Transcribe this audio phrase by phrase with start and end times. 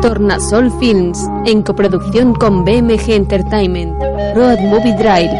[0.00, 4.00] Tornasol Films, en coproducción con BMG Entertainment,
[4.34, 5.30] Road Movie Drive,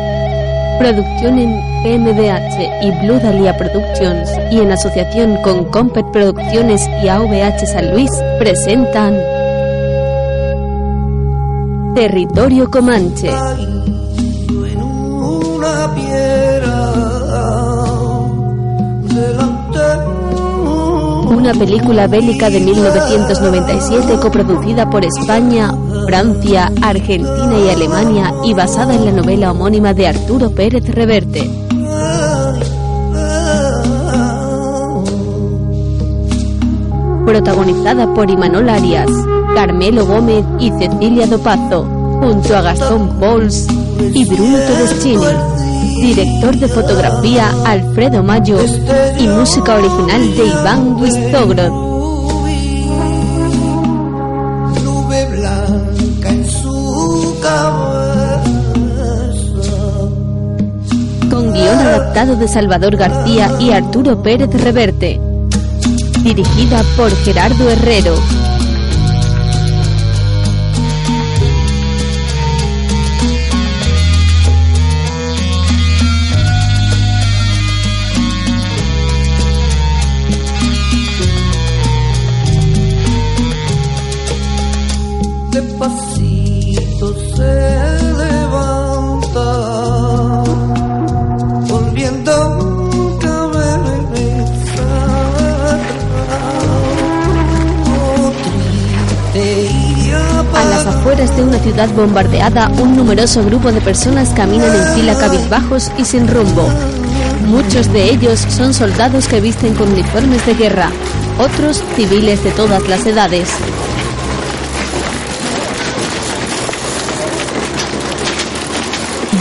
[0.79, 7.67] producción en PMDH y Blue Dahlia Productions y en asociación con Compet Producciones y AVH
[7.67, 9.15] San Luis, presentan
[11.95, 13.31] Territorio Comanche.
[21.31, 25.71] Una película bélica de 1997 coproducida por España,
[26.07, 31.49] Francia, Argentina y Alemania y basada en la novela homónima de Arturo Pérez Reverte.
[37.27, 39.11] Protagonizada por Imanol Arias,
[39.55, 41.85] Carmelo Gómez y Cecilia Dopazo,
[42.21, 43.67] junto a Gastón Pauls
[44.15, 45.58] y Bruno Todeschini.
[46.01, 48.59] Director de fotografía Alfredo Mayo
[49.19, 51.89] y música original de Iván Wistogrod.
[61.31, 65.21] con guion adaptado de Salvador García y Arturo Pérez Reverte.
[66.23, 68.15] Dirigida por Gerardo Herrero.
[101.79, 106.69] Ciudad bombardeada, un numeroso grupo de personas caminan en fila cabizbajos y sin rumbo.
[107.47, 110.91] Muchos de ellos son soldados que visten con uniformes de guerra,
[111.39, 113.49] otros civiles de todas las edades.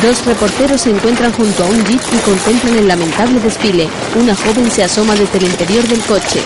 [0.03, 3.89] Dos reporteros se encuentran junto a un jeep y contemplan el lamentable desfile.
[4.15, 6.41] Una joven se asoma desde el interior del coche.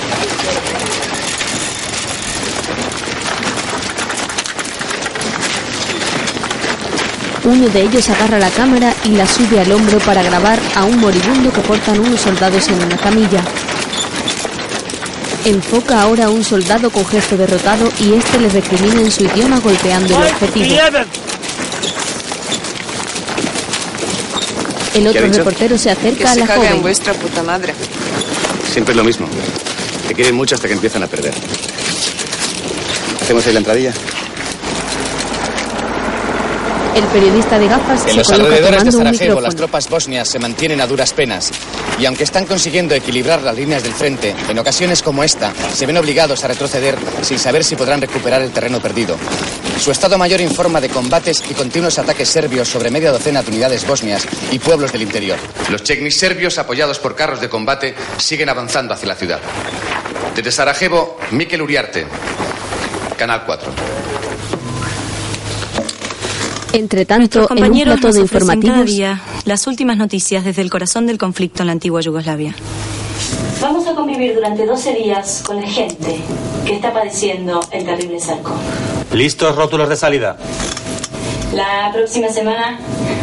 [7.51, 10.97] Uno de ellos agarra la cámara y la sube al hombro para grabar a un
[11.01, 13.41] moribundo que portan unos soldados en una camilla.
[15.43, 19.59] Enfoca ahora a un soldado con gesto derrotado y este le recrimina en su idioma
[19.59, 20.75] golpeando el objetivo.
[24.93, 26.81] El otro reportero se Que acerca a se la en joven.
[26.81, 27.73] vuestra puta madre.
[28.71, 29.27] Siempre es lo mismo.
[30.07, 31.33] Te quieren mucho hasta que empiezan a perder.
[33.21, 33.93] ¿Hacemos ahí la entradilla?
[36.95, 40.39] El periodista de gafas En se los coloca alrededores de Sarajevo, las tropas bosnias se
[40.39, 41.51] mantienen a duras penas.
[41.97, 45.97] Y aunque están consiguiendo equilibrar las líneas del frente, en ocasiones como esta, se ven
[45.97, 49.15] obligados a retroceder sin saber si podrán recuperar el terreno perdido.
[49.79, 53.87] Su Estado Mayor informa de combates y continuos ataques serbios sobre media docena de unidades
[53.87, 55.37] bosnias y pueblos del interior.
[55.69, 59.39] Los chechnis serbios, apoyados por carros de combate, siguen avanzando hacia la ciudad.
[60.35, 62.05] Desde Sarajevo, Mikel Uriarte,
[63.17, 64.00] Canal 4.
[66.73, 71.05] Entre tanto, en un compañeros plato de informativos, día las últimas noticias desde el corazón
[71.05, 72.55] del conflicto en la antigua Yugoslavia.
[73.61, 76.19] Vamos a convivir durante 12 días con la gente
[76.65, 78.53] que está padeciendo el terrible cerco.
[79.13, 80.37] ¿Listos rótulos de salida?
[81.53, 82.79] La próxima semana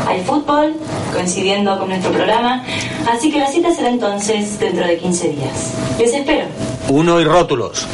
[0.06, 0.75] hay fútbol,
[1.14, 2.62] coincidiendo con nuestro programa,
[3.10, 5.72] así que la cita será entonces dentro de 15 días.
[5.98, 6.47] Les espero.
[6.91, 7.87] Uno y rótulos.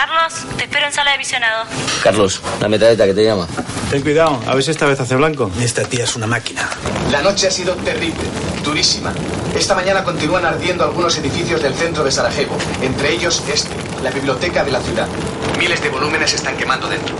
[0.00, 1.66] Carlos, te espero en sala de visionado.
[2.02, 3.46] Carlos, la metralleta que te llama.
[3.90, 5.50] Ten cuidado, a ver si esta vez hace blanco.
[5.60, 6.66] Esta tía es una máquina.
[7.10, 8.22] La noche ha sido terrible,
[8.64, 9.12] durísima.
[9.54, 14.64] Esta mañana continúan ardiendo algunos edificios del centro de Sarajevo, entre ellos este, la biblioteca
[14.64, 15.06] de la ciudad.
[15.58, 17.14] Miles de volúmenes están quemando dentro.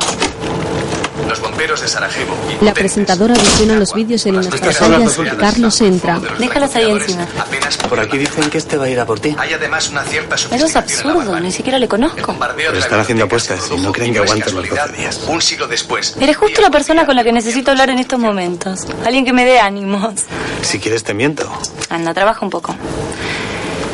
[1.30, 2.36] Los bomberos de Sarajevo.
[2.60, 6.20] la presentadora visiona los vídeos en unas pantallas y Carlos entra.
[6.40, 7.24] Déjalos ahí encima.
[7.38, 9.36] Apenas Por aquí dicen que este va a ir a por ti.
[9.38, 12.34] Hay además una cierta Eso es absurdo, ni siquiera le conozco.
[12.56, 15.20] Pero están haciendo apuestas y no creen que aguanten los casualidad, 12 días.
[15.28, 16.16] Un siglo después.
[16.20, 18.80] Eres justo la persona con la que necesito hablar en estos momentos.
[19.06, 20.24] Alguien que me dé ánimos.
[20.62, 21.48] Si quieres te miento.
[21.90, 22.74] Anda, trabaja un poco.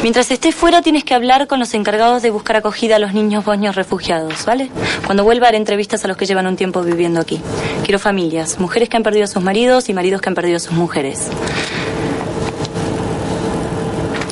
[0.02, 3.44] Mientras estés fuera tienes que hablar con los encargados de buscar acogida a los niños
[3.44, 4.70] bosnios refugiados, ¿vale?
[5.04, 7.40] Cuando vuelva haré entrevistas a los que llevan un tiempo viviendo aquí.
[7.84, 10.60] Quiero familias, mujeres que han perdido a sus maridos y maridos que han perdido a
[10.60, 11.28] sus mujeres.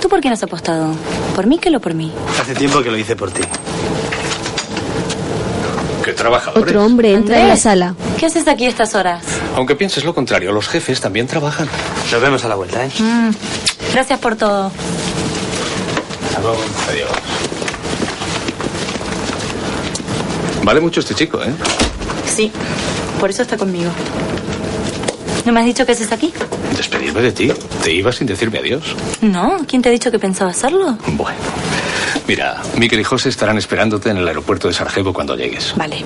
[0.01, 0.95] ¿Tú por quién has apostado?
[1.35, 2.13] ¿Por mí o por mí?
[2.41, 3.43] Hace tiempo que lo hice por ti.
[6.05, 6.63] ¿Qué trabajadores?
[6.69, 7.95] Otro hombre entra en la sala.
[8.19, 9.25] ¿Qué haces aquí a estas horas?
[9.57, 11.67] Aunque pienses lo contrario, los jefes también trabajan.
[12.13, 12.91] Nos vemos a la vuelta, ¿eh?
[12.99, 13.31] Mm,
[13.93, 14.71] gracias por todo.
[16.45, 17.09] Adiós.
[20.63, 21.53] Vale mucho este chico, ¿eh?
[22.27, 22.53] Sí,
[23.19, 23.91] por eso está conmigo.
[25.45, 26.33] ¿No me has dicho que haces aquí?
[26.77, 27.53] Despedirme de ti.
[27.83, 28.97] Te iba sin decirme adiós.
[29.21, 30.97] No, ¿quién te ha dicho que pensaba hacerlo?
[31.09, 31.39] Bueno.
[32.27, 35.75] Mira, Miquel y José estarán esperándote en el aeropuerto de Sarajevo cuando llegues.
[35.77, 36.03] Vale.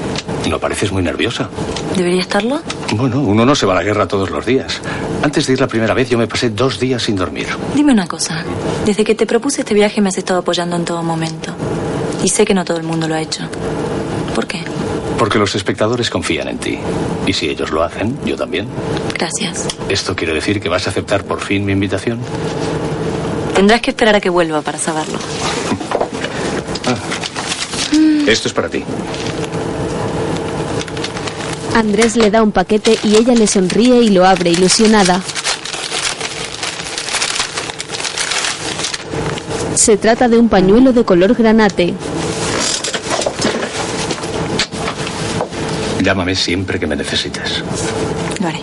[0.49, 1.49] ¿No pareces muy nerviosa?
[1.97, 2.61] ¿Debería estarlo?
[2.93, 4.81] Bueno, uno no se va a la guerra todos los días.
[5.23, 7.47] Antes de ir la primera vez yo me pasé dos días sin dormir.
[7.75, 8.43] Dime una cosa.
[8.85, 11.55] Desde que te propuse este viaje me has estado apoyando en todo momento.
[12.25, 13.45] Y sé que no todo el mundo lo ha hecho.
[14.35, 14.65] ¿Por qué?
[15.19, 16.79] Porque los espectadores confían en ti.
[17.27, 18.69] Y si ellos lo hacen, yo también.
[19.15, 19.67] Gracias.
[19.89, 22.21] ¿Esto quiere decir que vas a aceptar por fin mi invitación?
[23.55, 25.19] Tendrás que esperar a que vuelva para saberlo.
[28.27, 28.85] Esto es para ti.
[31.75, 35.23] Andrés le da un paquete y ella le sonríe y lo abre ilusionada.
[39.75, 41.95] Se trata de un pañuelo de color granate.
[46.01, 47.63] Llámame siempre que me necesites.
[48.41, 48.61] Lo haré.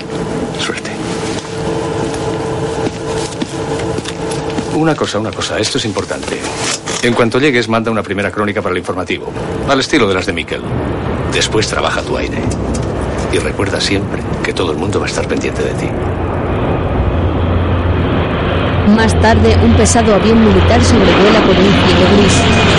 [0.59, 0.91] Suerte.
[4.75, 5.59] Una cosa, una cosa.
[5.59, 6.39] Esto es importante.
[7.01, 9.31] En cuanto llegues, manda una primera crónica para el informativo.
[9.69, 10.61] Al estilo de las de Miquel.
[11.31, 12.39] Después trabaja tu aire.
[13.31, 15.87] Y recuerda siempre que todo el mundo va a estar pendiente de ti.
[18.95, 22.74] Más tarde, un pesado avión militar sobrevuela por un cielo gris.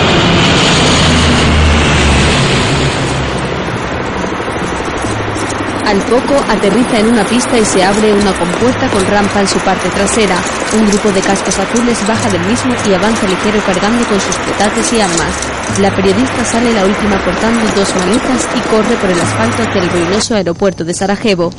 [5.87, 9.57] Al poco aterriza en una pista y se abre una compuerta con rampa en su
[9.59, 10.35] parte trasera.
[10.77, 14.91] Un grupo de cascos azules baja del mismo y avanza ligero cargando con sus petates
[14.91, 15.79] y armas.
[15.79, 19.89] La periodista sale la última portando dos maletas y corre por el asfalto hacia el
[19.89, 21.51] ruinoso aeropuerto de Sarajevo.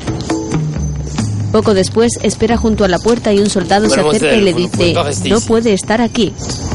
[1.50, 4.94] Poco después espera junto a la puerta y un soldado se acerca y le dice,
[5.26, 6.34] no puede estar aquí.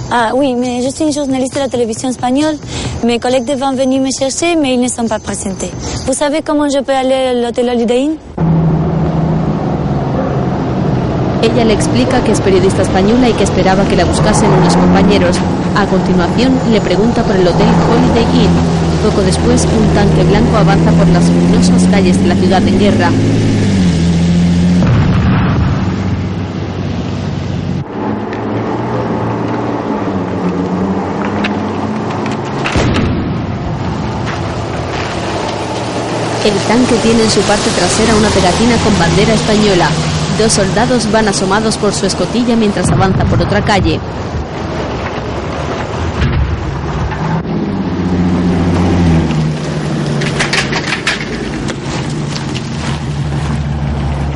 [0.09, 2.57] Ah oui, mais je suis journaliste de la télévision espagnole.
[3.05, 5.71] Mes collègues devaient venir me chercher, mais ils ne sont pas présentés.
[6.05, 8.15] Vous savez comment je peux aller à l'hôtel Holiday Inn
[11.43, 15.35] Ella le explica que es periodista española y que esperaba que la buscasen unos compañeros.
[15.75, 18.51] A continuación, le pregunta por el hotel Holiday Inn.
[19.03, 23.11] Poco después, un tanque blanco avanza por las luminosas calles de la ciudad en guerra.
[36.45, 39.87] El tanque tiene en su parte trasera una pegatina con bandera española.
[40.37, 43.97] Dos soldados van asomados por su escotilla mientras avanza por otra calle.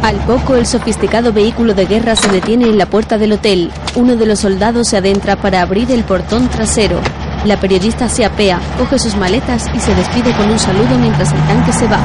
[0.01, 3.69] Al poco, el sofisticado vehículo de guerra se detiene en la puerta del hotel.
[3.95, 7.01] Uno de los soldados se adentra para abrir el portón trasero.
[7.47, 11.39] La periodista se apea, coge sus maletas y se despide con un saludo mientras el
[11.47, 11.97] tanque se va.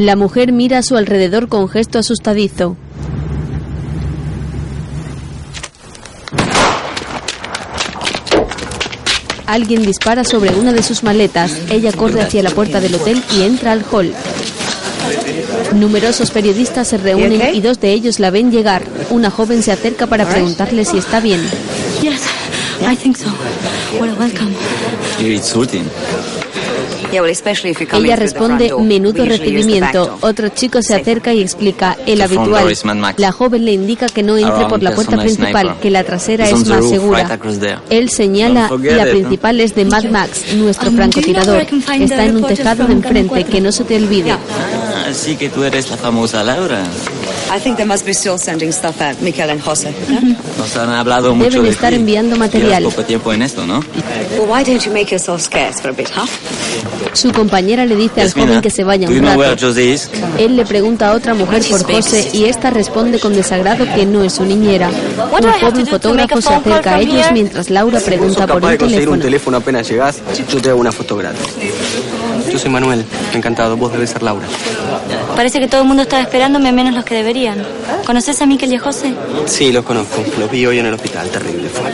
[0.00, 2.76] La mujer mira a su alrededor con gesto asustadizo.
[9.46, 11.56] Alguien dispara sobre una de sus maletas.
[11.70, 14.12] Ella corre hacia la puerta del hotel y entra al hall.
[15.74, 18.82] Numerosos periodistas se reúnen y dos de ellos la ven llegar.
[19.10, 21.40] Una joven se acerca para preguntarle si está bien.
[22.02, 22.22] Yes,
[22.90, 23.30] I think so.
[24.00, 24.54] Well, welcome.
[25.18, 25.84] You're insulting.
[27.12, 30.18] Ella responde menudo recibimiento.
[30.20, 32.72] Otro chico se acerca y explica el habitual.
[33.16, 36.66] La joven le indica que no entre por la puerta principal, que la trasera es
[36.66, 37.38] más segura.
[37.90, 41.66] Él señala la principal es de Mad Max, nuestro francotirador.
[41.98, 44.36] Está en un tejado de enfrente, que no se te olvide.
[45.10, 46.84] Así que tú eres la famosa Laura.
[47.54, 49.92] I think they must be still sending stuff out, Mikel and Jose.
[50.56, 51.96] Nos han hablado mucho Deben de estar ti.
[51.96, 52.80] enviando material.
[52.80, 53.80] Llevas poco tiempo en esto, ¿no?
[54.38, 56.26] Well, why don't you make yourself scarce for a bit, huh?
[57.12, 59.66] Su compañera le dice al Yasmina, joven que se vaya un rato.
[59.66, 60.08] Jose is?
[60.38, 64.22] Él le pregunta a otra mujer por José y esta responde con desagrado que no
[64.22, 64.88] es su niñera.
[64.88, 69.24] Un joven fotógrafo se acerca a ellos mientras Laura pregunta por el conseguir un teléfono.
[69.24, 70.20] teléfono apenas llegás,
[70.52, 71.40] yo te hago una foto gratis.
[72.50, 74.46] Yo soy Manuel, encantado, vos debes ser Laura.
[75.36, 77.64] Parece que todo el mundo estaba esperándome menos los que deberían.
[78.04, 79.14] ¿Conoces a Miquel y a José?
[79.46, 81.92] Sí, los conozco, los vi hoy en el hospital, terrible fue.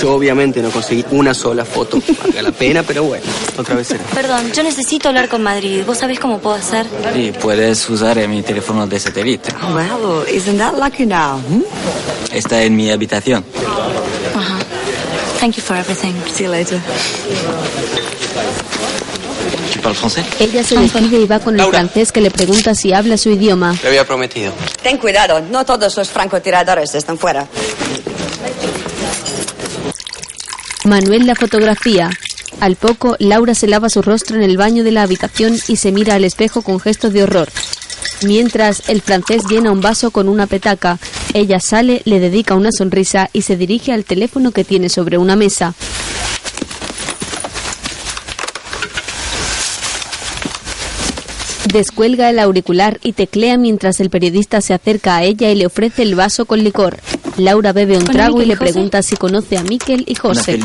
[0.00, 3.24] Yo obviamente no conseguí una sola foto, valga la pena, pero bueno,
[3.56, 4.04] otra vez será.
[4.14, 5.82] Perdón, yo necesito hablar con Madrid.
[5.86, 6.86] ¿Vos sabés cómo puedo hacer?
[7.14, 9.52] Y puedes usar eh, mi teléfono de satélite.
[9.74, 11.38] Well, isn't that lucky now?
[11.38, 11.62] Hmm?
[12.32, 13.44] Está en mi habitación.
[14.34, 14.58] Ajá.
[15.38, 16.14] Thank you for everything.
[16.32, 16.80] See you later.
[19.72, 20.24] ¿Tu parles français?
[20.40, 23.76] Ella se despide y va con el francés que le pregunta si habla su idioma.
[23.80, 24.52] Te había prometido.
[24.82, 27.46] Ten cuidado, no todos los francotiradores están fuera.
[30.84, 32.10] Manuel la fotografía.
[32.60, 35.92] Al poco, Laura se lava su rostro en el baño de la habitación y se
[35.92, 37.48] mira al espejo con gesto de horror.
[38.22, 40.98] Mientras, el francés llena un vaso con una petaca.
[41.34, 45.36] Ella sale, le dedica una sonrisa y se dirige al teléfono que tiene sobre una
[45.36, 45.74] mesa.
[51.72, 56.02] Descuelga el auricular y teclea mientras el periodista se acerca a ella y le ofrece
[56.02, 56.96] el vaso con licor.
[57.36, 60.54] Laura bebe un ¿Con trago y le pregunta si conoce a Miquel y José.
[60.54, 60.64] Él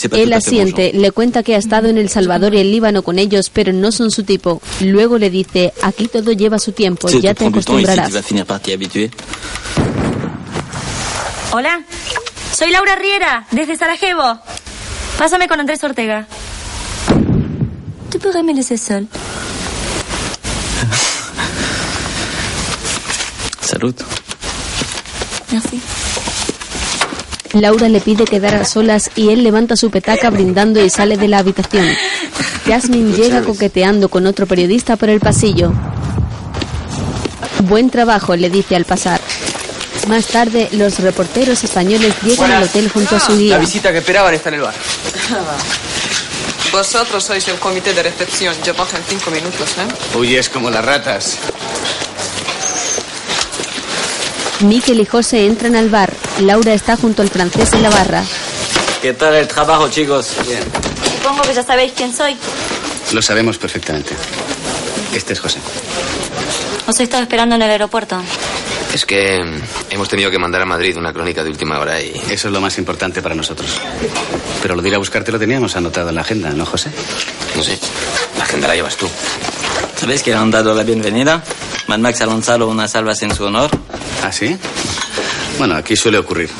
[0.00, 3.50] fait asiente, le cuenta que ha estado en El Salvador y el Líbano con ellos,
[3.50, 4.62] pero no son su tipo.
[4.80, 8.12] Luego le dice, aquí todo lleva su tiempo, ya te acostumbrarás.
[11.50, 11.82] Hola,
[12.52, 14.38] soy Laura Riera, desde Sarajevo.
[15.18, 16.28] Pásame con Andrés Ortega.
[18.12, 19.08] ¿Tú pourrais me laisser seul?
[23.62, 23.94] Salud.
[25.50, 25.80] Merci.
[27.54, 31.28] Laura le pide quedar a solas y él levanta su petaca brindando y sale de
[31.28, 31.86] la habitación.
[32.66, 35.72] Jasmine llega coqueteando con otro periodista por el pasillo.
[37.64, 39.20] Buen trabajo, le dice al pasar.
[40.08, 43.58] Más tarde, los reporteros españoles llegan al hotel junto a su La guía.
[43.58, 44.74] visita que esperaban está en el bar.
[46.72, 48.54] Vosotros sois el comité de recepción.
[48.64, 50.16] Yo bajo en cinco minutos, ¿eh?
[50.16, 51.36] Huyes como las ratas.
[54.60, 56.12] Miquel y José entran al bar.
[56.40, 58.24] Laura está junto al francés en la barra.
[59.02, 60.30] ¿Qué tal el trabajo, chicos?
[60.46, 60.62] Bien.
[61.18, 62.36] Supongo que ya sabéis quién soy.
[63.12, 64.14] Lo sabemos perfectamente.
[65.12, 65.58] Este es José.
[66.86, 68.22] Os he estado esperando en el aeropuerto.
[68.92, 69.42] Es que
[69.90, 72.12] hemos tenido que mandar a Madrid una crónica de última hora y...
[72.30, 73.80] Eso es lo más importante para nosotros.
[74.60, 76.90] Pero lo de ir a buscarte lo teníamos anotado en la agenda, ¿no, José?
[77.56, 77.78] No sé,
[78.36, 79.08] la agenda la llevas tú.
[79.96, 81.42] ¿Sabéis que le han dado la bienvenida?
[81.86, 83.70] Mad Max ha lanzado unas salvas en su honor.
[84.22, 84.56] ¿Ah, sí?
[85.58, 86.50] Bueno, aquí suele ocurrir.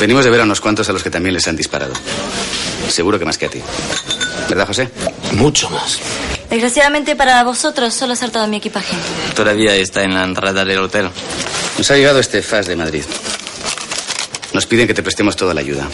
[0.00, 1.92] Venimos de ver a unos cuantos a los que también les han disparado.
[2.88, 3.60] Seguro que más que a ti.
[4.48, 4.90] ¿Verdad, José?
[5.32, 5.98] Mucho más.
[6.50, 8.96] Desgraciadamente para vosotros solo ha todo mi equipaje.
[9.36, 11.08] Todavía está en la entrada del hotel.
[11.78, 13.04] Nos ha llegado este FAS de Madrid.
[14.52, 15.88] Nos piden que te prestemos toda la ayuda.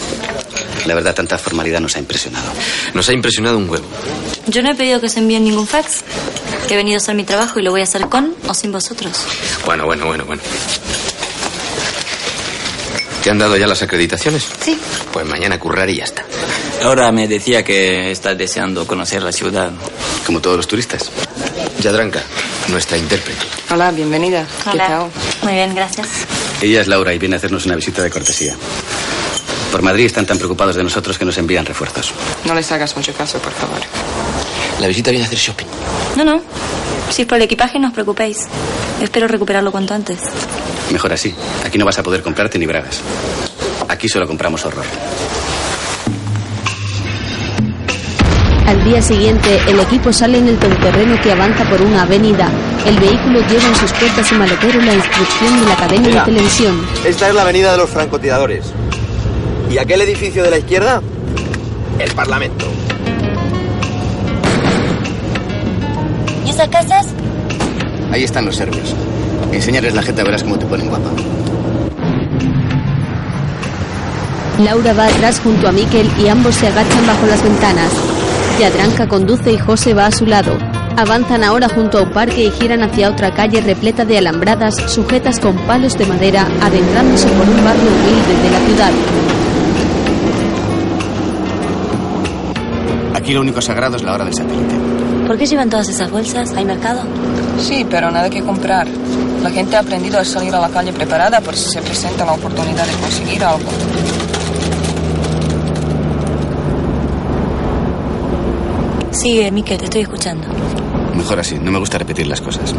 [0.86, 2.50] La verdad, tanta formalidad nos ha impresionado.
[2.94, 3.86] Nos ha impresionado un huevo.
[4.46, 6.02] Yo no he pedido que se envíen ningún fax.
[6.66, 8.72] Que he venido a hacer mi trabajo y lo voy a hacer con o sin
[8.72, 9.12] vosotros.
[9.66, 10.42] Bueno, bueno, bueno, bueno.
[13.26, 14.46] ¿Te han dado ya las acreditaciones?
[14.60, 14.78] Sí.
[15.12, 16.24] Pues mañana currar y ya está.
[16.84, 19.72] Ahora me decía que está deseando conocer la ciudad.
[20.24, 21.10] Como todos los turistas.
[21.80, 22.22] Yadranka,
[22.68, 23.44] nuestra intérprete.
[23.72, 24.46] Hola, bienvenida.
[24.70, 24.92] ¿Qué tal?
[24.92, 25.08] Hola.
[25.42, 26.06] Muy bien, gracias.
[26.62, 28.54] Ella es Laura y viene a hacernos una visita de cortesía.
[29.72, 32.14] Por Madrid están tan preocupados de nosotros que nos envían refuerzos.
[32.44, 33.80] No les hagas mucho caso, por favor.
[34.78, 35.66] La visita viene a hacer shopping.
[36.16, 36.42] No, no.
[37.10, 38.46] Si es por el equipaje, no os preocupéis.
[39.00, 40.18] Espero recuperarlo cuanto antes.
[40.92, 41.34] Mejor así.
[41.64, 43.00] Aquí no vas a poder comprarte ni bragas.
[43.88, 44.84] Aquí solo compramos horror.
[48.66, 52.50] Al día siguiente, el equipo sale en el todoterreno que avanza por una avenida.
[52.84, 56.20] El vehículo lleva en sus puertas y maletero la inscripción de la cadena Mira.
[56.24, 56.86] de televisión.
[57.04, 58.64] Esta es la avenida de los francotiradores.
[59.70, 61.00] ¿Y aquel edificio de la izquierda?
[61.98, 62.66] El Parlamento.
[66.46, 67.06] ¿Y esas casas?
[68.12, 68.94] Ahí están los serbios.
[69.52, 71.10] Enséñales la jeta, verás cómo te ponen guapa.
[74.62, 77.92] Laura va atrás junto a Miquel y ambos se agachan bajo las ventanas.
[78.60, 80.56] Yadranka conduce y José va a su lado.
[80.96, 85.40] Avanzan ahora junto a un parque y giran hacia otra calle repleta de alambradas sujetas
[85.40, 88.92] con palos de madera, adentrándose por un barrio humilde de la ciudad.
[93.14, 94.85] Aquí lo único sagrado es la hora del satélite.
[95.26, 96.52] ¿Por qué llevan todas esas bolsas?
[96.52, 97.02] ¿Hay mercado?
[97.58, 98.86] Sí, pero nada que comprar.
[99.42, 102.32] La gente ha aprendido a salir a la calle preparada por si se presenta la
[102.32, 103.68] oportunidad de conseguir algo.
[109.10, 110.46] Sigue, Miquel, te estoy escuchando.
[111.16, 112.72] Mejor así, no me gusta repetir las cosas.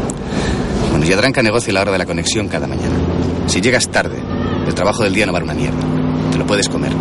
[0.91, 2.95] Bueno, Yadranka negocia la hora de la conexión cada mañana.
[3.47, 4.21] Si llegas tarde,
[4.65, 5.79] el trabajo del día no vale una mierda.
[6.31, 6.93] Te lo puedes comer.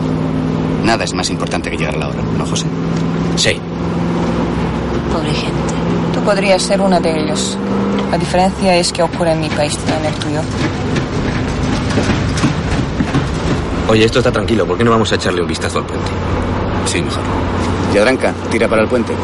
[0.82, 2.66] Nada es más importante que llegar a la hora, ¿no, José?
[3.36, 3.60] Sí.
[5.26, 5.74] Pobre gente.
[6.14, 7.58] Tú podrías ser uno de ellos.
[8.10, 10.40] La diferencia es que ocurre en mi país, no en el tuyo.
[13.88, 14.66] Oye, esto está tranquilo.
[14.66, 16.10] ¿Por qué no vamos a echarle un vistazo al puente?
[16.86, 17.22] Sí, mejor.
[17.92, 19.14] Yadranka, tira para el puente.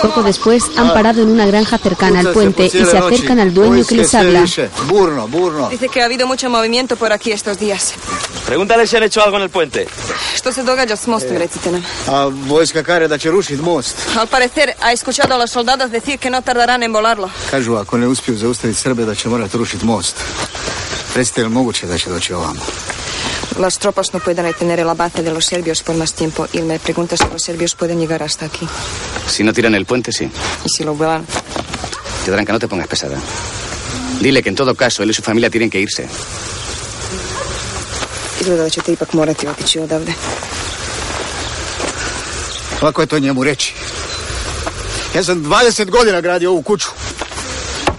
[0.00, 3.84] Poco después han parado en una granja cercana al puente y se acercan al dueño
[3.86, 4.44] que les habla.
[4.88, 5.68] Burno, burno.
[5.68, 7.94] Dice que ha habido mucho movimiento por aquí estos días.
[8.46, 9.86] Pregúntale si han hecho algo en el puente.
[10.34, 11.84] Esto se događa s mostom, recite nam.
[12.06, 13.96] A vojska kare da će rušit most.
[14.18, 17.30] Al parecer, ha escuchado a los soldados decir que no tardarán en volarlo.
[17.50, 20.16] Kažu, ako ne uspiju zaustaviti Srbe, da će morati rušit most.
[21.14, 22.60] Recite, je moguće da će doći ovamo?
[23.58, 26.46] Las tropas no pueden retener la base de los serbios por más tiempo.
[26.52, 28.66] Y me pregunta si los serbios pueden llegar hasta aquí.
[29.28, 30.24] Si no tiran el puente, sí.
[30.64, 31.24] Y si lo vuelan.
[32.24, 33.18] Te darán que no te pongas pesada.
[34.20, 36.06] Dile que en todo caso él y su familia tienen que irse.
[38.46, 40.12] Izgleda da ćete ipak morati otići odavde.
[42.82, 43.74] Lako je to njemu reći.
[45.14, 46.88] Ja sam 20 godina gradio ovu kuću.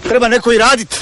[0.08, 0.94] Treba neko i radit.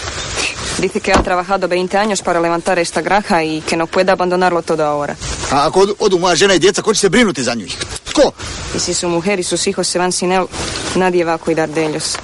[0.79, 4.63] Dice que ha trabajado 20 años para levantar esta granja y que no puede abandonarlo
[4.63, 5.15] todo ahora.
[5.51, 7.77] A ako odu, odu moja žena i djeca, ko će se brinuti za njih?
[8.05, 8.33] Tko?
[8.77, 10.47] Y si su mujer y sus hijos se van sin él,
[10.95, 12.17] nadie va a cuidar de ellos.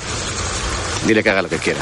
[1.06, 1.80] Dile que haga lo que quiera.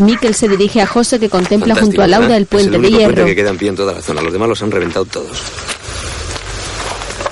[0.00, 2.82] Mikel se dirige a José que contempla Fantástico, junto a Laura el puente es el
[2.82, 3.14] de hierro.
[3.14, 4.22] puente que queda en pie en toda la zona.
[4.22, 5.38] Los demás los han reventado todos.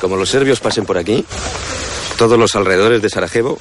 [0.00, 1.24] Como los serbios pasen por aquí,
[2.16, 3.58] todos los alrededores de Sarajevo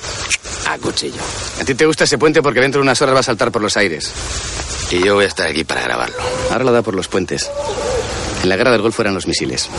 [0.67, 1.21] a cuchillo.
[1.61, 3.61] A ti te gusta ese puente porque dentro de unas horas va a saltar por
[3.61, 4.11] los aires.
[4.91, 6.15] Y yo voy a estar aquí para grabarlo.
[6.51, 7.49] Ahora lo da por los puentes.
[8.43, 9.69] En la guerra del Golfo eran los misiles.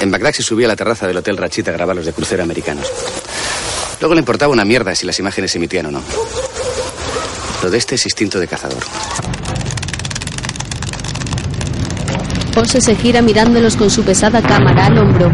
[0.00, 2.42] En Bagdad se subía a la terraza del Hotel Rachita a grabar los de crucero
[2.42, 2.86] americanos.
[4.00, 6.02] Luego le importaba una mierda si las imágenes se emitían o no.
[7.62, 8.82] Lo de este es instinto de cazador.
[12.54, 15.30] José se gira mirándolos con su pesada cámara al hombro.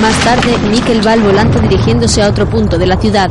[0.00, 3.28] Más tarde, Mikel va al volante dirigiéndose a otro punto de la ciudad.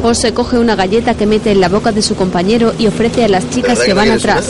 [0.00, 3.28] José coge una galleta que mete en la boca de su compañero y ofrece a
[3.28, 4.48] las chicas que van atrás.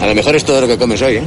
[0.00, 1.24] A lo mejor es todo lo que comes hoy, ¿eh?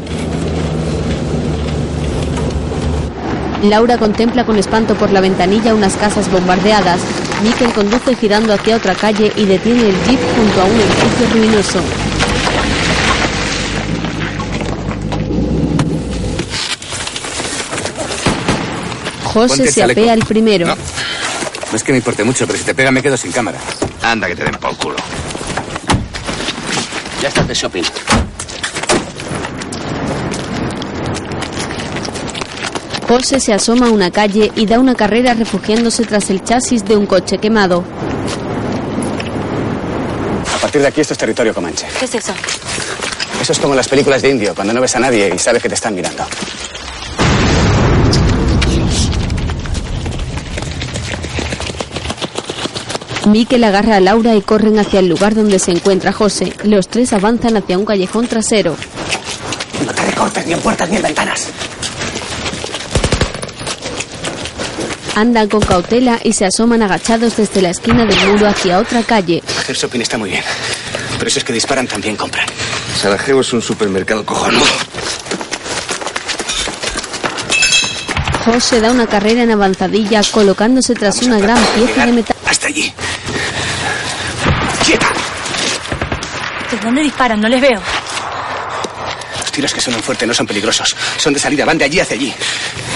[3.63, 7.01] Laura contempla con espanto por la ventanilla unas casas bombardeadas.
[7.43, 11.81] Mikel conduce girando hacia otra calle y detiene el jeep junto a un edificio ruinoso.
[19.25, 20.67] José se apea el primero.
[20.67, 20.75] No.
[20.75, 23.59] No es que me importe mucho, pero si te pega me quedo sin cámara.
[24.01, 24.95] Anda, que te den por culo.
[27.21, 27.83] Ya estás de shopping.
[33.09, 36.95] José se asoma a una calle y da una carrera refugiándose tras el chasis de
[36.95, 37.83] un coche quemado.
[40.55, 41.87] A partir de aquí esto es territorio comanche.
[41.97, 42.33] ¿Qué es eso?
[43.41, 45.63] Eso es como en las películas de indio, cuando no ves a nadie y sabes
[45.63, 46.23] que te están mirando.
[53.25, 56.53] Mikel agarra a Laura y corren hacia el lugar donde se encuentra José.
[56.63, 58.75] Los tres avanzan hacia un callejón trasero.
[59.83, 61.47] No te recortes ni en puertas ni en ventanas.
[65.19, 69.43] Andan con cautela y se asoman agachados desde la esquina del muro hacia otra calle.
[69.59, 70.41] Hacer shopping está muy bien.
[71.17, 72.47] Pero esos que disparan también compran.
[72.95, 74.63] Sarajevo es un supermercado cojonudo.
[78.45, 82.37] José da una carrera en avanzadilla colocándose tras una gran pieza de metal.
[82.45, 82.93] Hasta allí.
[86.71, 87.41] ¿De dónde disparan?
[87.41, 87.81] No les veo.
[89.59, 90.95] Los tiros que suenan fuerte no son peligrosos.
[91.17, 92.33] Son de salida, van de allí hacia allí.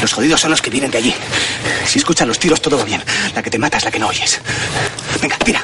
[0.01, 1.13] Los jodidos son los que vienen de allí.
[1.85, 3.03] Si escuchan los tiros, todo va bien.
[3.35, 4.39] La que te mata es la que no oyes.
[5.21, 5.61] Venga, tira.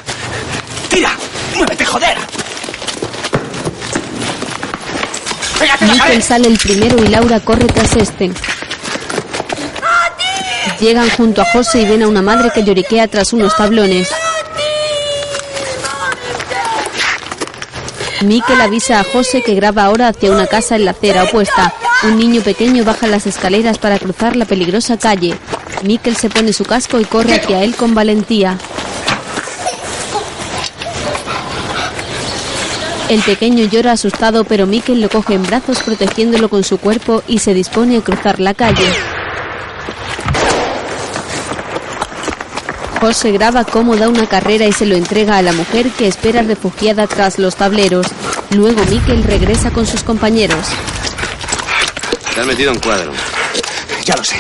[0.90, 1.16] ¡Tira!
[1.56, 2.18] ¡Muévete, joder!
[5.80, 8.32] Mikel sale el primero y Laura corre tras este.
[10.82, 14.10] Llegan junto a José y ven a una madre que lloriquea tras unos tablones.
[18.22, 21.74] Mikel avisa a José que graba ahora hacia una casa en la acera opuesta.
[22.04, 25.38] Un niño pequeño baja las escaleras para cruzar la peligrosa calle.
[25.84, 28.58] Mikel se pone su casco y corre hacia él con valentía.
[33.08, 37.40] El pequeño llora asustado, pero Mikel lo coge en brazos protegiéndolo con su cuerpo y
[37.40, 38.86] se dispone a cruzar la calle.
[43.00, 46.42] José graba cómo da una carrera y se lo entrega a la mujer que espera
[46.42, 48.08] refugiada tras los tableros.
[48.52, 50.68] Luego Mikel regresa con sus compañeros.
[52.34, 53.14] Te has metido en cuadro.
[54.06, 54.36] Ya lo sé.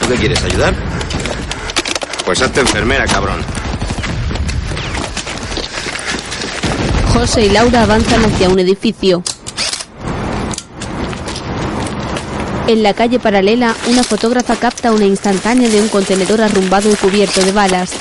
[0.00, 0.74] ¿Tú qué quieres, ayudar?
[2.26, 3.42] Pues hazte enfermera, cabrón.
[7.14, 9.22] José y Laura avanzan hacia un edificio.
[12.68, 17.42] En la calle paralela, una fotógrafa capta una instantánea de un contenedor arrumbado y cubierto
[17.42, 17.92] de balas.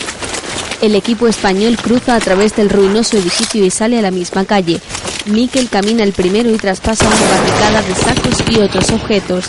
[0.82, 4.82] El equipo español cruza a través del ruinoso edificio y sale a la misma calle.
[5.26, 9.46] Mikel camina el primero y traspasa una barricada de sacos y otros objetos.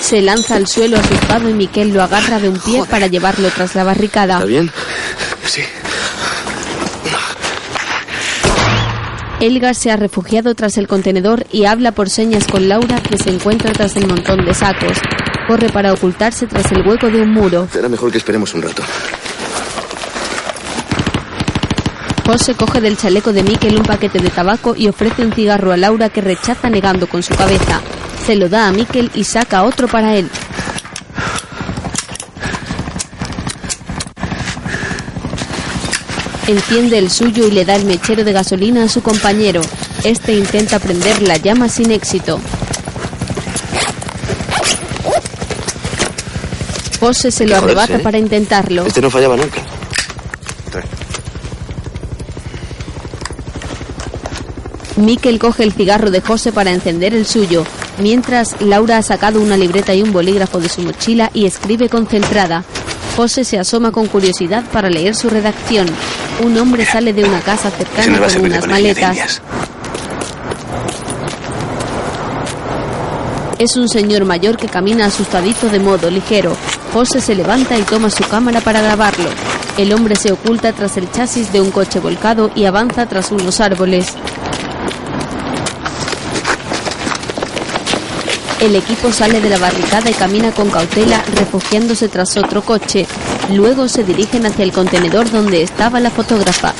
[0.00, 3.74] Se lanza al suelo asustado y Mikel lo agarra de un pie para llevarlo tras
[3.74, 4.34] la barricada.
[4.34, 4.70] ¿Está bien?
[5.44, 5.62] Sí.
[9.40, 13.30] Elgar se ha refugiado tras el contenedor y habla por señas con Laura que se
[13.30, 14.98] encuentra tras el montón de sacos.
[15.48, 17.66] Corre para ocultarse tras el hueco de un muro.
[17.72, 18.82] Será mejor que esperemos un rato.
[22.26, 25.78] José coge del chaleco de Mikel un paquete de tabaco y ofrece un cigarro a
[25.78, 27.80] Laura que rechaza negando con su cabeza.
[28.26, 30.28] Se lo da a Mikel y saca otro para él.
[36.50, 39.60] Enciende el suyo y le da el mechero de gasolina a su compañero.
[40.02, 42.40] Este intenta prender la llama sin éxito.
[46.98, 47.98] José se lo arrebata ¿eh?
[48.00, 48.84] para intentarlo.
[48.84, 49.62] Este no fallaba nunca.
[54.96, 57.64] Mikel coge el cigarro de José para encender el suyo,
[58.00, 62.64] mientras Laura ha sacado una libreta y un bolígrafo de su mochila y escribe concentrada.
[63.16, 65.86] José se asoma con curiosidad para leer su redacción.
[66.42, 69.42] Un hombre sale de una casa cercana con unas maletas.
[73.58, 76.56] Es un señor mayor que camina asustadito de modo ligero.
[76.94, 79.28] José se levanta y toma su cámara para grabarlo.
[79.76, 83.60] El hombre se oculta tras el chasis de un coche volcado y avanza tras unos
[83.60, 84.14] árboles.
[88.60, 93.06] El equipo sale de la barricada y camina con cautela, refugiándose tras otro coche.
[93.52, 96.72] Luego se dirigen hacia el contenedor donde estaba la fotógrafa.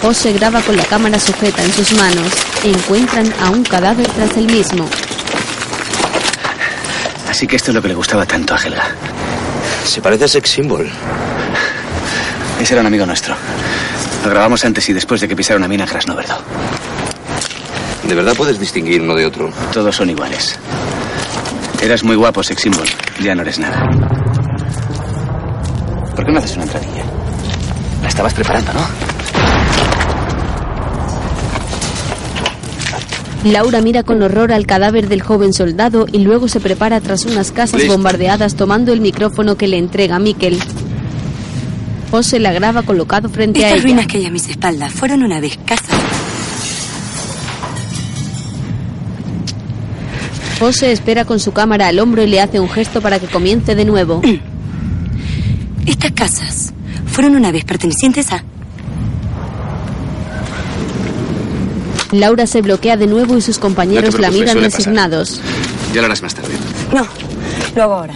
[0.00, 2.32] José graba con la cámara sujeta en sus manos.
[2.64, 4.88] Encuentran a un cadáver tras el mismo.
[7.28, 8.84] Así que esto es lo que le gustaba tanto a Helga.
[9.84, 10.90] Se parece a Sex Symbol.
[12.60, 13.34] Ese era un amigo nuestro.
[14.24, 16.38] Lo grabamos antes y después de que pisara una mina en Krasnoverdo.
[18.08, 19.52] ¿De verdad puedes distinguir uno de otro?
[19.72, 20.58] Todos son iguales.
[21.82, 22.88] Eras muy guapo, sex symbol.
[23.20, 24.13] Ya no eres nada.
[26.14, 27.04] ¿Por qué no haces una entradilla?
[28.02, 28.80] La estabas preparando, ¿no?
[33.50, 37.52] Laura mira con horror al cadáver del joven soldado y luego se prepara tras unas
[37.52, 37.92] casas Listo.
[37.92, 40.58] bombardeadas tomando el micrófono que le entrega Mikel.
[42.10, 43.82] José la graba colocado frente a Estas ella.
[43.82, 45.98] ruinas que hay a mis espaldas fueron una vez casas.
[50.58, 53.74] José espera con su cámara al hombro y le hace un gesto para que comience
[53.74, 54.22] de nuevo.
[55.86, 56.72] Estas casas
[57.06, 58.42] fueron una vez pertenecientes a...
[62.12, 65.40] Laura se bloquea de nuevo y sus compañeros No la miran resignados.
[65.92, 66.54] Ya lo harás más tarde.
[66.92, 67.06] No,
[67.74, 68.14] lo hago ahora.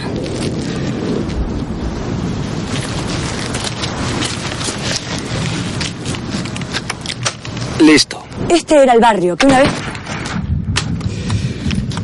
[7.79, 8.23] Listo.
[8.49, 9.69] Este era el barrio que una vez...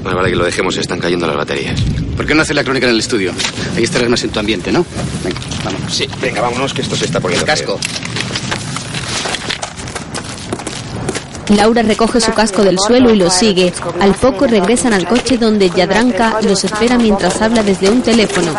[0.04, 1.82] Más vale que lo dejemos, están cayendo las baterías.
[2.16, 3.34] ¿Por qué no hacer la crónica en el estudio?
[3.76, 4.86] Ahí estarás más en tu ambiente, ¿no?
[5.66, 5.96] Vámonos.
[5.96, 7.80] Sí, venga, vámonos, que esto se está poniendo Casco.
[11.50, 13.74] Laura recoge su casco del suelo y lo sigue.
[14.00, 18.56] Al poco regresan al coche donde Yadranka los espera mientras habla desde un teléfono.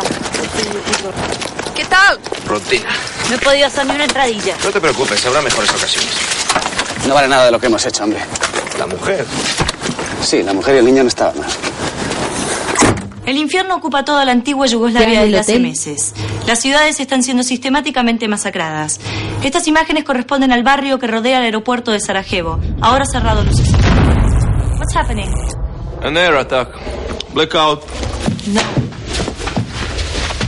[1.74, 2.18] ¿Qué tal?
[2.46, 2.88] Rutina.
[3.28, 4.56] No he podido hacer ni una entradilla.
[4.64, 6.10] No te preocupes, habrá mejores ocasiones.
[7.06, 8.20] No vale nada de lo que hemos hecho, hombre.
[8.78, 9.24] La mujer.
[10.22, 11.50] Sí, la mujer y el niño no estaban mal.
[13.26, 16.14] El infierno ocupa toda la antigua Yugoslavia desde hace meses.
[16.46, 19.00] Las ciudades están siendo sistemáticamente masacradas.
[19.42, 23.72] Estas imágenes corresponden al barrio que rodea el aeropuerto de Sarajevo, ahora cerrado no sabe.
[24.78, 25.28] What's happening?
[26.02, 26.68] An air attack.
[27.34, 27.82] Blackout.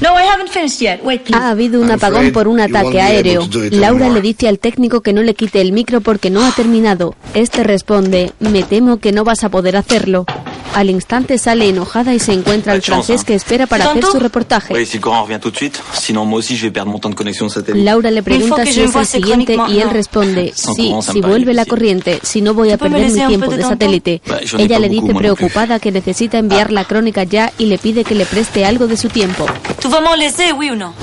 [0.01, 1.03] No, I haven't finished yet.
[1.03, 1.37] Wait, please.
[1.37, 3.49] Ha habido un apagón por un ataque aéreo.
[3.73, 7.17] Laura le dice al técnico que no le quite el micro porque no ha terminado.
[7.35, 10.27] Este responde, me temo que no vas a poder hacerlo.
[10.75, 14.73] Al instante sale enojada y se encuentra al francés que espera para hacer su reportaje.
[17.75, 22.21] Laura le pregunta si es el siguiente y él responde, sí, si vuelve la corriente,
[22.23, 24.23] si no voy a ¿Tú me perder mi tiempo de satélite.
[24.59, 28.27] Ella le dice preocupada que necesita enviar la crónica ya y le pide que le
[28.27, 29.47] preste algo de su tiempo.
[29.81, 30.95] ¿Tú vas a laisser, oui o no?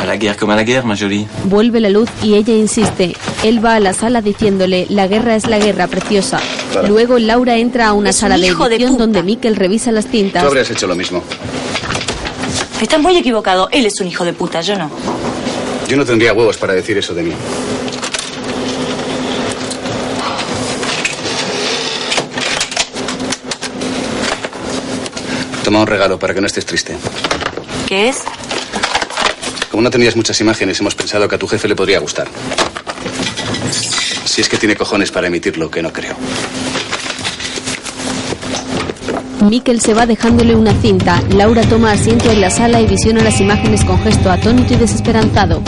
[0.00, 1.26] À la guerre comme à la guerre, ma jolie.
[1.44, 3.14] Vuelve la luz y ella insiste.
[3.42, 6.38] Él va a la sala diciéndole, la guerra es la guerra, preciosa.
[6.72, 6.86] Para.
[6.88, 10.44] Luego Laura entra a una Es sala de edición donde Mikkel revisa las Tú cintas.
[10.44, 11.22] habrías hecho lo mismo.
[12.80, 13.68] Estás muy equivocado.
[13.72, 14.88] Él es un hijo de puta, yo no.
[15.88, 17.32] Yo no tendría huevos para decir eso de mí.
[25.64, 26.96] Toma un regalo para que no estés triste.
[27.86, 28.22] ¿Qué es?
[29.78, 32.26] Como no tenías muchas imágenes, hemos pensado que a tu jefe le podría gustar.
[34.24, 36.16] Si es que tiene cojones para emitirlo, que no creo.
[39.40, 41.22] Mikkel se va dejándole una cinta.
[41.30, 45.62] Laura toma asiento en la sala y visiona las imágenes con gesto atónito y desesperanzado.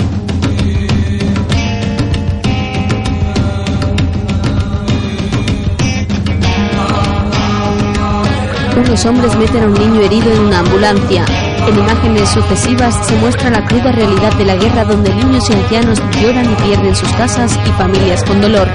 [8.77, 11.50] Unos hombres meten a un niño herido en una ambulancia.
[11.69, 16.01] En imágenes sucesivas se muestra la cruda realidad de la guerra donde niños y ancianos
[16.21, 18.69] lloran y pierden sus casas y familias con dolor.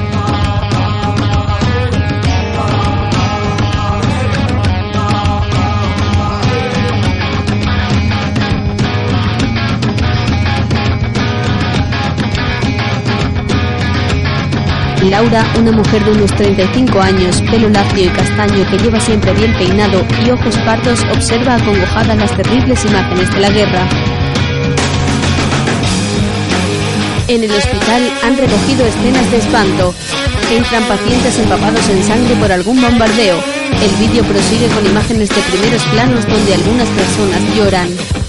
[15.09, 19.53] Laura, una mujer de unos 35 años, pelo lacio y castaño que lleva siempre bien
[19.53, 23.87] peinado y ojos pardos, observa acongojada las terribles imágenes de la guerra.
[27.27, 29.93] En el hospital han recogido escenas de espanto.
[30.51, 33.37] Entran pacientes empapados en sangre por algún bombardeo.
[33.81, 38.24] El vídeo prosigue con imágenes de primeros planos donde algunas personas lloran.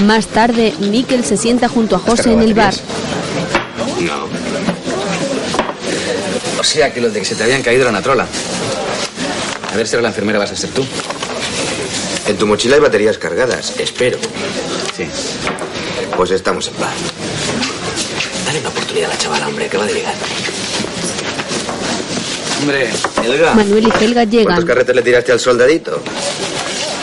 [0.00, 2.74] Más tarde, Mikkel se sienta junto a José en el bar.
[4.00, 4.26] No.
[6.58, 8.26] O sea que los de que se te habían caído era una trola.
[9.72, 10.84] A ver si ahora la enfermera vas a ser tú.
[12.26, 14.18] En tu mochila hay baterías cargadas, espero.
[14.96, 15.06] Sí.
[16.16, 16.92] Pues estamos en paz.
[18.46, 20.14] Dale una oportunidad a la chavala, hombre, que va de llegar.
[22.60, 22.90] Hombre,
[23.24, 23.54] Helga.
[23.54, 24.66] Manuel y Helga ¿Cuántos llegan.
[24.66, 26.02] carretes le tiraste al soldadito?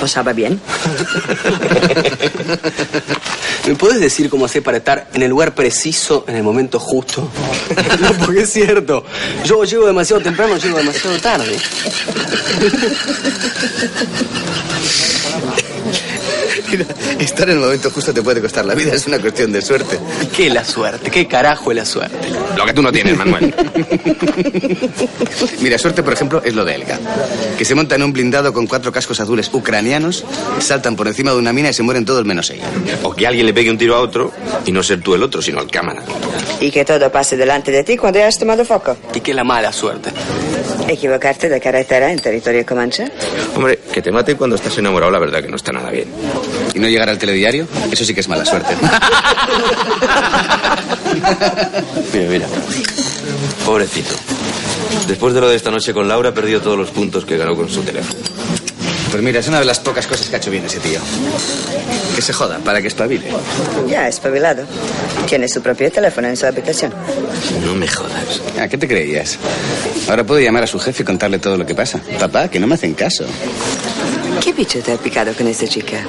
[0.02, 0.60] ¿Posaba bien?
[3.68, 7.30] ¿Me puedes decir cómo hacer para estar en el lugar preciso, en el momento justo?
[8.00, 9.06] no, porque es cierto.
[9.46, 11.56] Yo llego demasiado temprano, llego demasiado tarde.
[16.72, 16.86] Mira,
[17.20, 20.00] estar en el momento justo te puede costar la vida, es una cuestión de suerte.
[20.36, 21.10] ¿Qué la suerte?
[21.12, 22.18] ¿Qué carajo es la suerte?
[22.58, 23.54] Lo que tú no tienes, Manuel.
[25.62, 27.00] Mira, suerte, por ejemplo, es lo de Elga.
[27.58, 30.24] Que se monta en un blindado con cuatro cascos azules ucranianos,
[30.60, 32.66] saltan por encima de una mina y se mueren todos menos ella.
[33.04, 34.32] O que alguien le pegue un tiro a otro
[34.66, 36.04] y no ser tú el otro, sino el cámara.
[36.60, 38.96] Y que todo pase delante de ti cuando hayas tomado foco.
[39.14, 40.12] ¿Y qué la mala suerte?
[40.88, 43.12] Equivocarte de carretera en territorio comanche.
[43.56, 46.08] Hombre, que te maten cuando estás enamorado, la verdad que no está nada bien.
[46.74, 47.68] ¿Y no llegar al telediario?
[47.92, 48.76] Eso sí que es mala suerte.
[52.14, 52.48] Mira, mira.
[53.66, 54.16] Pobrecito.
[55.08, 57.56] Después de lo de esta noche con Laura, ha perdido todos los puntos que ganó
[57.56, 58.20] con su teléfono.
[59.12, 61.00] Pues mira, es una de las pocas cosas que ha hecho bien ese tío.
[62.16, 63.28] Que se joda, para que espabile.
[63.88, 64.64] Ya, espabilado.
[65.28, 66.94] Tiene su propio teléfono en su habitación.
[67.66, 68.42] No me jodas.
[68.58, 69.38] ¿A qué te creías?
[70.08, 72.00] Ahora puedo llamar a su jefe y contarle todo lo que pasa.
[72.20, 73.26] Papá, que no me hacen caso.
[74.52, 76.06] ¿Qué bicho te ha picado con esta chica?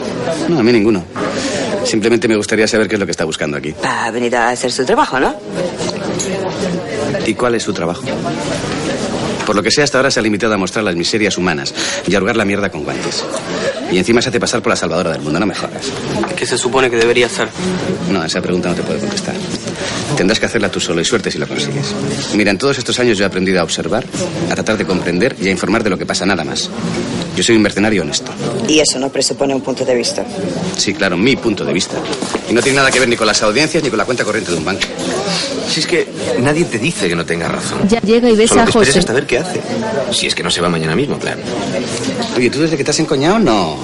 [0.48, 1.05] No, a mí ninguno.
[1.85, 3.72] Simplemente me gustaría saber qué es lo que está buscando aquí.
[3.85, 5.37] Ha venido a hacer su trabajo, ¿no?
[7.24, 8.02] ¿Y cuál es su trabajo?
[9.46, 11.72] Por lo que sea, hasta ahora se ha limitado a mostrar las miserias humanas
[12.09, 13.24] y a hurgar la mierda con guantes.
[13.92, 15.85] Y encima se hace pasar por la salvadora del mundo, no me jodas.
[16.35, 17.48] ¿Qué se supone que debería hacer?
[18.11, 19.35] No, esa pregunta no te puedo contestar.
[20.16, 21.94] Tendrás que hacerla tú solo y suerte si lo consigues.
[22.35, 24.05] Mira, en todos estos años yo he aprendido a observar,
[24.50, 26.70] a tratar de comprender y a informar de lo que pasa, nada más.
[27.37, 28.33] Yo soy un mercenario honesto.
[28.68, 30.24] Y eso no presupone un punto de vista.
[30.76, 31.96] Sí, claro, mi punto de vista.
[32.48, 34.50] Y no tiene nada que ver ni con las audiencias ni con la cuenta corriente
[34.52, 34.83] de un banco.
[35.68, 36.07] Si es que
[36.40, 37.88] nadie te dice que no tengas razón.
[37.88, 38.98] Ya llega y besa Solo a que esperes José.
[38.98, 39.61] hasta ver qué hace.
[40.12, 41.40] Si es que no se va mañana mismo, claro.
[42.37, 43.38] Oye, ¿tú desde que te has encoñado?
[43.38, 43.78] No.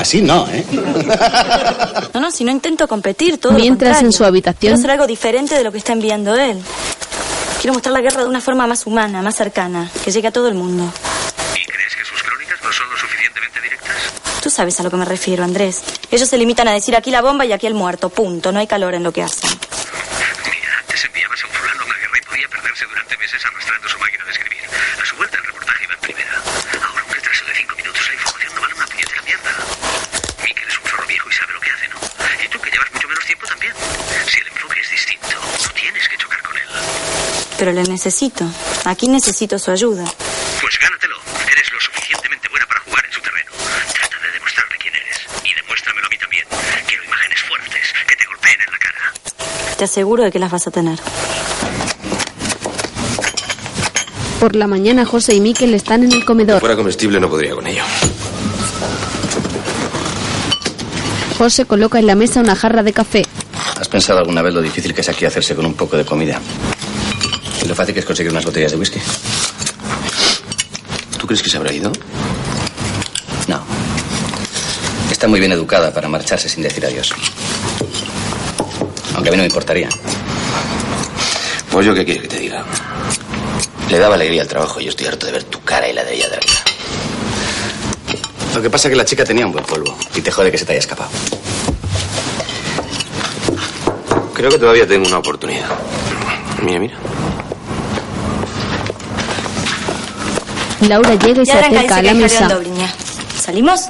[0.00, 0.64] Así no, ¿eh?
[2.14, 4.08] No, no, si no intento competir, todo lo Mientras contrario.
[4.08, 6.60] en su habitación- Quiero hacer algo diferente de lo que está enviando él.
[7.60, 10.48] Quiero mostrar la guerra de una forma más humana, más cercana, que llegue a todo
[10.48, 10.84] el mundo.
[11.54, 13.96] ¿Y crees que sus crónicas no son lo suficientemente directas?
[14.42, 15.82] Tú sabes a lo que me refiero, Andrés.
[16.10, 18.50] Ellos se limitan a decir aquí la bomba y aquí el muerto, punto.
[18.52, 19.50] No hay calor en lo que hacen.
[19.50, 23.88] Mira, antes enviabas a un fulano a una guerra y podía perderse durante meses arrastrando
[23.88, 24.62] su máquina de escribir.
[25.00, 26.32] A su vuelta el reportaje iba en primera.
[26.80, 29.52] Ahora un retraso de cinco minutos la información no vale una puñetera mierda.
[30.48, 31.98] Miquel es un zorro viejo y sabe lo que hace, ¿no?
[32.40, 33.72] Y tú que llevas mucho menos tiempo también.
[34.32, 36.68] Si el enfoque es distinto, no tienes que chocar con él.
[37.60, 38.44] Pero le necesito.
[38.86, 40.02] Aquí necesito su ayuda.
[40.04, 41.16] Pues gánatelo.
[41.52, 43.50] Eres lo suficientemente buena para jugar en su terreno.
[43.92, 45.16] Trata de demostrarle quién eres.
[45.44, 46.44] Y demuéstramelo a mí también.
[46.88, 49.76] Quiero imágenes fuertes que te golpeen en la cara.
[49.76, 50.98] Te aseguro de que las vas a tener.
[54.40, 56.60] Por la mañana José y Miquel están en el Si comedor.
[56.60, 57.84] fuera comestible no podría con ello.
[61.36, 63.26] José coloca en la mesa una jarra de café.
[63.78, 66.40] ¿Has pensado alguna vez lo difícil que es aquí hacerse con un poco de comida?
[67.70, 68.98] Lo fácil que es conseguir unas botellas de whisky.
[71.16, 71.92] ¿Tú crees que se habrá ido?
[73.46, 73.62] No.
[75.08, 77.14] Está muy bien educada para marcharse sin decir adiós.
[79.14, 79.88] Aunque a mí no me importaría.
[81.70, 82.64] Pues yo qué quieres que te diga.
[83.88, 86.02] Le daba alegría al trabajo y yo estoy harto de ver tu cara y la
[86.02, 86.60] de ella de arriba.
[88.52, 90.58] Lo que pasa es que la chica tenía un buen polvo y te jode que
[90.58, 91.10] se te haya escapado.
[94.34, 95.68] Creo que todavía tengo una oportunidad.
[96.64, 96.98] Mira, mira.
[100.88, 102.48] Laura llega y se Ya acerca a la mesa.
[103.40, 103.88] ¿Salimos?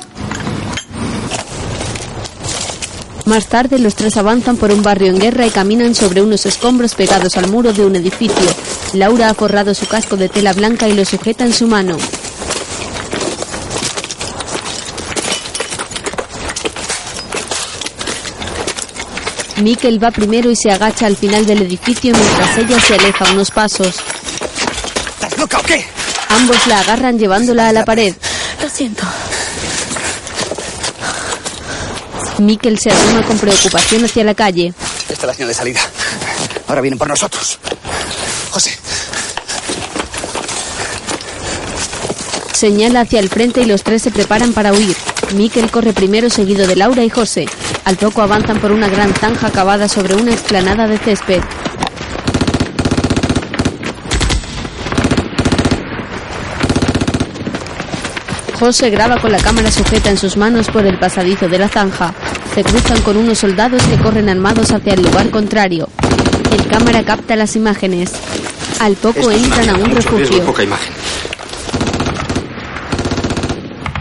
[3.26, 6.94] Más tarde, los tres avanzan por un barrio en guerra y caminan sobre unos escombros
[6.94, 8.44] pegados al muro de un edificio.
[8.92, 11.96] Laura ha forrado su casco de tela blanca y lo sujeta en su mano.
[19.62, 23.50] Mikkel va primero y se agacha al final del edificio mientras ella se aleja unos
[23.50, 23.96] pasos.
[25.14, 25.84] ¿Estás loca o qué?
[26.30, 28.14] Ambos la agarran llevándola a la pared.
[28.62, 29.04] Lo siento.
[32.38, 34.72] Mikkel se asoma con preocupación hacia la calle.
[35.08, 35.80] Esta es la señal de salida.
[36.68, 37.58] Ahora vienen por nosotros.
[38.50, 38.78] José,
[42.60, 44.94] Señala hacia el frente y los tres se preparan para huir.
[45.34, 47.46] Mikkel corre primero seguido de Laura y José.
[47.86, 51.40] Al poco avanzan por una gran zanja cavada sobre una explanada de césped.
[58.60, 62.12] José graba con la cámara sujeta en sus manos por el pasadizo de la zanja.
[62.54, 65.88] Se cruzan con unos soldados que corren armados hacia el lugar contrario.
[66.52, 68.12] El cámara capta las imágenes.
[68.78, 70.44] Al poco entran a un refugio.
[70.44, 70.92] poca imagen.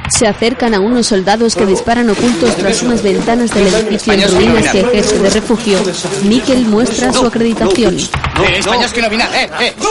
[0.10, 4.68] Se acercan a unos soldados que disparan ocultos tras unas ventanas del edificio en ruinas
[4.74, 5.80] que ejerce de refugio.
[6.26, 7.96] Mikkel muestra su acreditación.
[7.96, 9.30] Eh, no vina.
[9.34, 9.50] Eh,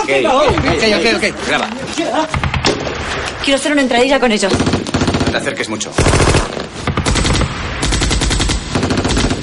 [0.09, 0.27] eh.
[0.29, 2.48] Ok, ok, ok.
[3.45, 4.53] Quiero hacer una entradilla con ellos.
[4.53, 5.91] No te acerques mucho.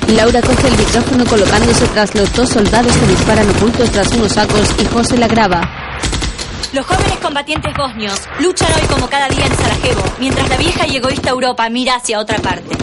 [0.09, 4.75] Laura coge el micrófono colocándose tras los dos soldados que disparan ocultos tras unos sacos
[4.79, 5.61] y José la graba.
[6.73, 10.97] Los jóvenes combatientes bosnios luchan hoy como cada día en Sarajevo, mientras la vieja y
[10.97, 12.77] egoísta Europa mira hacia otra parte.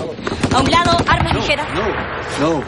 [0.53, 1.67] A un lado, armas ligeras.
[2.41, 2.63] No.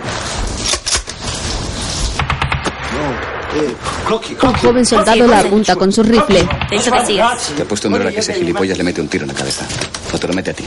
[4.42, 6.46] Un joven soldado la apunta con su rifle.
[6.68, 7.52] Que sigas.
[7.56, 9.66] Te he puesto en hora que ese gilipollas le mete un tiro en la cabeza.
[10.12, 10.64] O te lo mete a ti.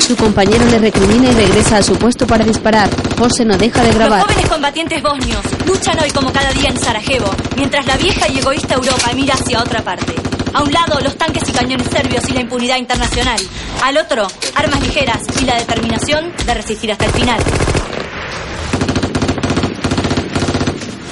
[0.00, 2.88] Su compañero le recrimina y regresa a su puesto para disparar.
[3.18, 4.22] José no deja de Los grabar.
[4.22, 8.74] jóvenes combatientes bosnios luchan hoy como cada día en Sarajevo, mientras la vieja y egoísta
[8.74, 10.14] Europa mira hacia otra parte.
[10.54, 13.40] A un lado, los tanques y cañones serbios y la impunidad internacional.
[13.82, 17.40] Al otro, armas ligeras y la determinación de resistir hasta el final.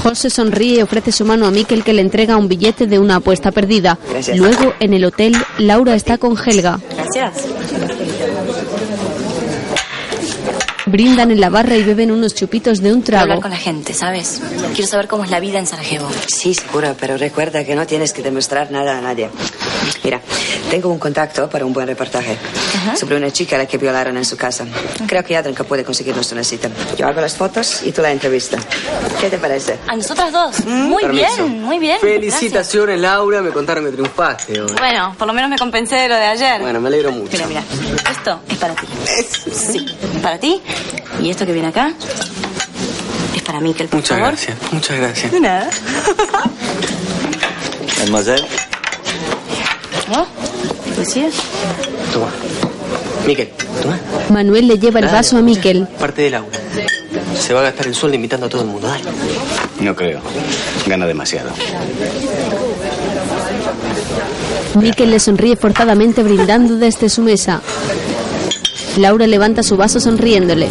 [0.03, 3.17] José sonríe y ofrece su mano a Mikkel que le entrega un billete de una
[3.17, 3.99] apuesta perdida.
[4.11, 4.37] Gracias.
[4.37, 6.81] Luego, en el hotel, Laura está con Helga.
[6.97, 7.47] Gracias.
[10.90, 13.42] Brindan en la barra y beben unos chupitos de un Quiero hablar trago.
[13.42, 14.40] con la gente, ¿sabes?
[14.74, 16.09] Quiero saber cómo es la vida en Sarajevo.
[16.26, 19.29] Sí, seguro, pero recuerda que no tienes que demostrar nada a nadie.
[20.03, 20.20] Mira,
[20.70, 22.37] tengo un contacto para un buen reportaje
[22.96, 24.64] sobre una chica a la que violaron en su casa.
[25.07, 26.68] Creo que Adrenka puede conseguirnos una cita.
[26.98, 28.59] Yo hago las fotos y tú la entrevista.
[29.20, 29.79] ¿Qué te parece?
[29.87, 30.64] A nosotras dos.
[30.66, 31.44] Muy Permiso.
[31.44, 31.98] bien, muy bien.
[32.00, 33.42] Felicitaciones, Laura.
[33.42, 34.66] Me contaron que triunfaste hoy.
[34.68, 34.81] Gracias.
[34.81, 36.61] Bueno, por lo menos me compensé de lo de ayer.
[36.61, 37.31] Bueno, me alegro mucho.
[37.33, 37.62] Mira, mira.
[38.11, 38.87] Esto es para ti.
[39.53, 40.61] Sí, es para ti.
[41.23, 41.93] Y esto que viene acá
[43.37, 44.27] es para por Muchas favor.
[44.29, 45.33] gracias, muchas gracias.
[45.33, 45.71] De nada.
[47.99, 48.47] Mademoiselle.
[50.11, 50.27] ¿No?
[50.95, 51.29] ¿Poesía?
[52.12, 52.29] Toma.
[53.27, 53.49] Miquel,
[53.83, 53.99] toma.
[54.31, 55.87] Manuel le lleva el Dale, vaso a Mikkel.
[55.99, 56.59] Parte de Laura.
[57.38, 58.88] Se va a gastar el sueldo invitando a todo el mundo.
[58.88, 59.05] Dale.
[59.81, 60.21] No creo.
[60.87, 61.51] Gana demasiado.
[64.75, 67.61] Mikkel le sonríe forzadamente brindando desde su mesa.
[68.96, 70.68] Laura levanta su vaso sonriéndole.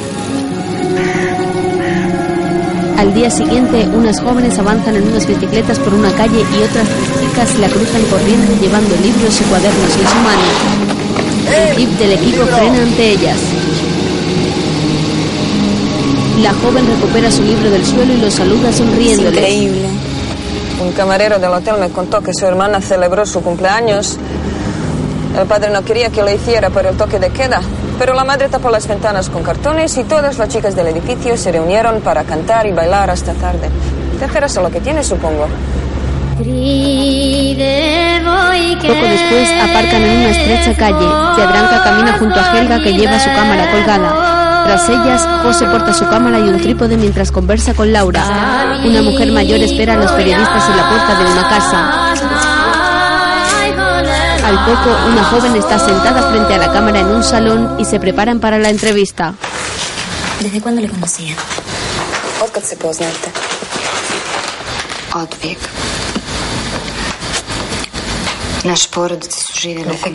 [2.97, 6.87] Al día siguiente, unas jóvenes avanzan en unas bicicletas por una calle y otras
[7.21, 10.41] chicas la cruzan corriendo llevando libros y cuadernos en su mano.
[11.71, 13.37] El jeep del equipo frena ante ellas.
[16.43, 19.29] La joven recupera su libro del suelo y los saluda sonriéndole.
[19.29, 19.87] increíble.
[20.81, 24.17] Un camarero del hotel me contó que su hermana celebró su cumpleaños.
[25.39, 27.61] El padre no quería que lo hiciera por el toque de queda,
[27.99, 31.51] pero la madre tapó las ventanas con cartones y todas las chicas del edificio se
[31.51, 33.69] reunieron para cantar y bailar hasta tarde.
[34.17, 35.47] Tercera lo que tiene, supongo.
[38.77, 41.07] Poco después aparcan en una estrecha calle.
[41.35, 44.63] Jadranka camina junto a Helga que lleva su cámara colgada.
[44.65, 48.79] Tras ellas, José porta su cámara y un trípode mientras conversa con Laura.
[48.85, 52.08] Una mujer mayor espera a los periodistas en la puerta de una casa.
[54.49, 57.99] Al poco, una joven está sentada frente a la cámara en un salón y se
[57.99, 59.35] preparan para la entrevista.
[60.39, 61.35] ¿Desde cuándo le conocía?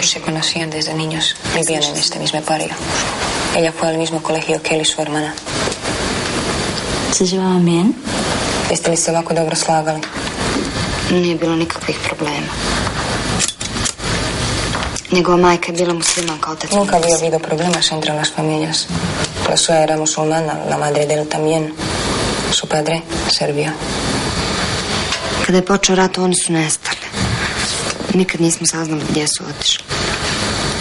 [0.02, 1.36] se conocían desde niños.
[1.54, 2.74] Vivían en este mismo barrio.
[3.54, 5.32] Ella fue al mismo colegio que él y su hermana.
[7.12, 7.94] ¿Se llevaban bien?
[8.68, 10.00] Jeste li se ovako dobro slagali?
[11.12, 12.73] Nije bilo nikakvih problema.
[15.14, 18.86] Njegova majka je bila muslimanka, otac Nunca había habido problemas entre las familias.
[19.48, 21.72] La suya era musulmana, la madre de él también.
[22.52, 23.70] Su padre, serbio.
[25.46, 27.06] Kada je počeo rat, oni su nestali.
[28.14, 29.84] Nikad nismo saznali gdje su otišli.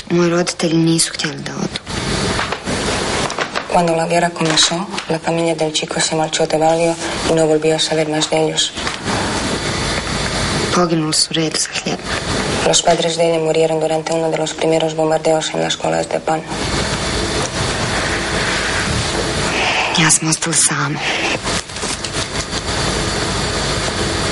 [0.10, 1.80] Moji roditelji nisu htjeli da odu.
[3.74, 6.96] Cuando la guerra comenzó, la familia del chico se marchó de Valio
[7.30, 8.72] y no volvió a saber más de ellos.
[10.76, 12.00] Poginuli su redu za hljeb.
[12.68, 16.20] Los padres de él murieron durante uno de los primeros bombardeos en las colas de
[16.20, 16.42] pan.
[19.98, 21.00] Ja smo ostali sami.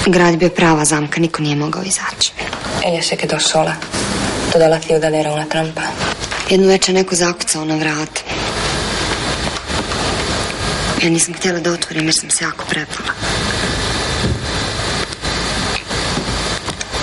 [0.06, 2.32] Grad bio prava zamka, niko nije mogao izaći.
[2.84, 3.76] Ella se quedó sola.
[4.52, 5.82] Toda la ciudad era una trampa.
[6.50, 8.20] Jednu večer neko zakucao na vrat.
[11.04, 13.31] Ja nisam htjela da otvorim jer sam se jako prepala.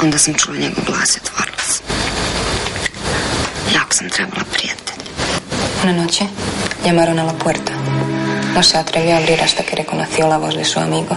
[0.02, 1.86] Onda sam čula njegov glas i otvorila sam.
[3.74, 5.02] Jako sam trebala prijatelj.
[5.82, 6.24] Una noche
[6.84, 7.72] llamaron a la puerta.
[8.54, 11.16] No se atrevió a abrir hasta que reconoció la voz de su amigo.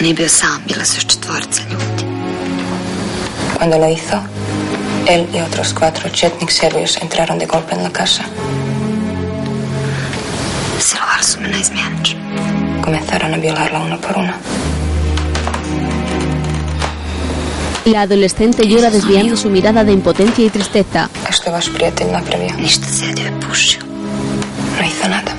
[0.00, 2.04] Nije bio sam, bila su još četvorica ljudi.
[3.56, 4.18] Cuando lo hizo,
[5.06, 8.22] él y otros cuatro chetnik serbios entraron de golpe en la casa.
[10.80, 12.20] Silovali su me neizmjenično.
[12.84, 14.32] Comenzaron a violarla uno por uno.
[17.88, 21.08] La adolescente llora desviando su mirada de impotencia y tristeza.
[24.78, 25.34] No hizo nada.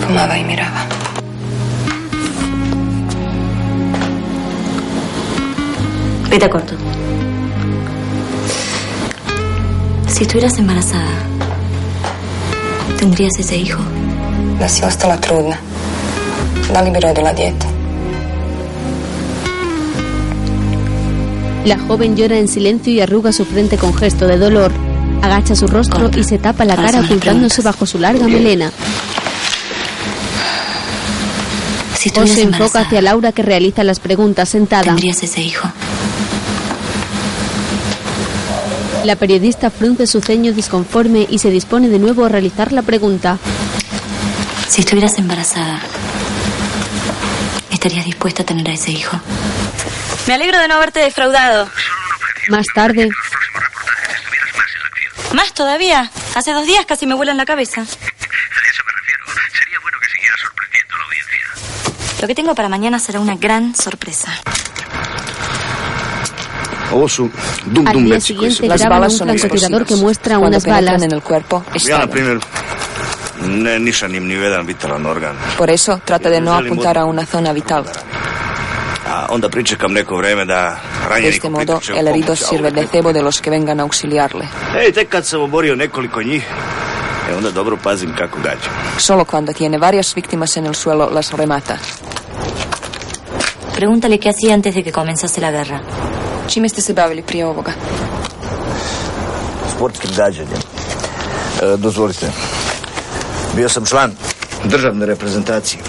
[0.00, 0.86] Fumaba y miraba.
[6.24, 6.74] Ahorita corto.
[10.08, 11.04] Si estuvieras embarazada,
[12.98, 13.82] ¿tendrías ese hijo?
[14.58, 15.58] Da si ostala trudna.
[16.72, 17.65] Da li bi rodila dijete?
[21.66, 24.70] La joven llora en silencio y arruga su frente con gesto de dolor.
[25.20, 28.70] Agacha su rostro y se tapa la cara ocultándose bajo su larga melena.
[31.98, 34.84] Si se enfoca hacia Laura que realiza las preguntas sentada.
[34.84, 35.68] ¿tendrías ese hijo?
[39.04, 43.38] La periodista frunce su ceño disconforme y se dispone de nuevo a realizar la pregunta.
[44.68, 45.80] Si estuvieras embarazada,
[47.72, 49.20] ¿estarías dispuesta a tener a ese hijo?
[50.26, 51.68] Me alegro de no haberte defraudado.
[52.48, 53.08] Más tarde,
[55.32, 56.10] Más todavía.
[56.34, 57.84] Hace dos días casi me vuela en la cabeza.
[62.20, 64.32] Lo que tengo para mañana será una gran sorpresa.
[67.86, 71.02] Al día siguiente graban un francotirador que muestra Cuando unas balas.
[71.02, 71.64] en el cuerpo.
[75.58, 77.84] Por eso trata de no apuntar a una zona vital.
[79.16, 80.76] A onda pričekam neko vreme da
[81.08, 84.44] ranjeni este modo, el herido sirve de cebo de los que vengan a auxiliarle.
[84.78, 86.44] Ej, tek kad sam oborio nekoliko njih,
[87.30, 88.72] e onda dobro pazim kako gađam.
[88.98, 91.76] Solo cuando tiene varias víctimas en el suelo las remata.
[93.76, 95.80] Pregúntale qué hacía antes de que comenzase la guerra.
[96.48, 97.72] Čime ste se bavili prije ovoga?
[99.76, 100.60] Sportskim gađanjem.
[101.62, 102.26] E, dozvolite.
[103.56, 104.12] Bio sam član
[104.64, 105.82] državne reprezentacije.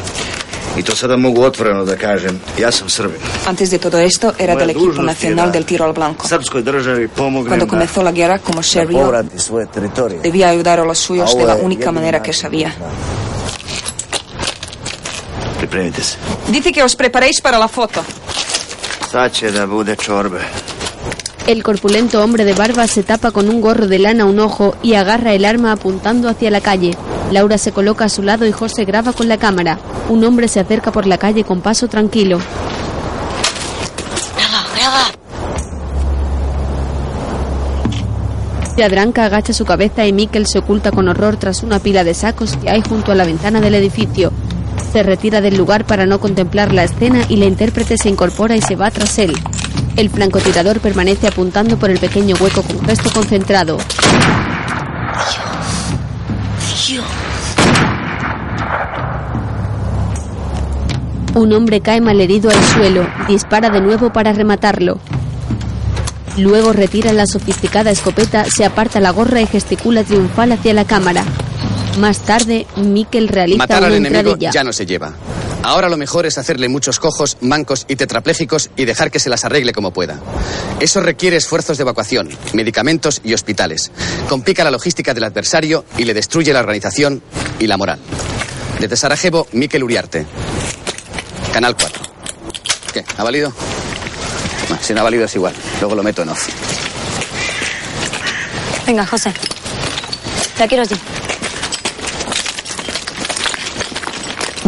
[0.78, 2.39] I to sada mogu otvoreno da kažem.
[2.59, 3.19] Ja sam Srbin.
[3.47, 6.28] Antes de todo esto, era Moja del equipo nacional del tiro al blanco.
[6.28, 8.61] Srpskoj državi pomognem Cuando da, comenzó la guerra, como
[9.73, 10.21] teritorije.
[10.21, 12.73] debía ayudar a los suyos de la única manera que sabía.
[15.57, 16.17] Pripremite se.
[16.51, 18.03] Dice que os preparéis para la foto.
[19.11, 20.39] Sad će da bude čorbe.
[21.47, 24.95] El corpulento hombre de barba se tapa con un gorro de lana un ojo y
[24.95, 26.97] agarra el arma apuntando hacia la calle.
[27.31, 29.79] Laura se coloca a su lado y José graba con la cámara.
[30.09, 32.39] Un hombre se acerca por la calle con paso tranquilo.
[38.75, 42.57] Yadranka agacha su cabeza y Mikkel se oculta con horror tras una pila de sacos
[42.57, 44.33] que hay junto a la ventana del edificio.
[44.91, 48.61] Se retira del lugar para no contemplar la escena y la intérprete se incorpora y
[48.61, 49.33] se va tras él.
[49.95, 53.77] El francotirador permanece apuntando por el pequeño hueco con gesto concentrado.
[61.35, 64.97] Un hombre cae malherido al suelo, dispara de nuevo para rematarlo.
[66.38, 71.23] Luego retira la sofisticada escopeta, se aparta la gorra y gesticula triunfal hacia la cámara.
[71.97, 74.51] Más tarde, Mikkel realiza Matar al enemigo entradilla.
[74.51, 75.13] ya no se lleva.
[75.63, 79.43] Ahora lo mejor es hacerle muchos cojos, mancos y tetraplégicos y dejar que se las
[79.43, 80.19] arregle como pueda.
[80.79, 83.91] Eso requiere esfuerzos de evacuación, medicamentos y hospitales.
[84.29, 87.21] Complica la logística del adversario y le destruye la organización
[87.59, 87.99] y la moral.
[88.79, 90.25] Desde Sarajevo, Miquel Uriarte.
[91.51, 92.01] Canal 4.
[92.93, 93.03] ¿Qué?
[93.17, 93.51] ¿Ha valido?
[94.69, 95.55] Bueno, si no ha valido es igual.
[95.81, 96.47] Luego lo meto en off.
[98.85, 99.33] Venga, José.
[100.59, 100.95] La quiero allí.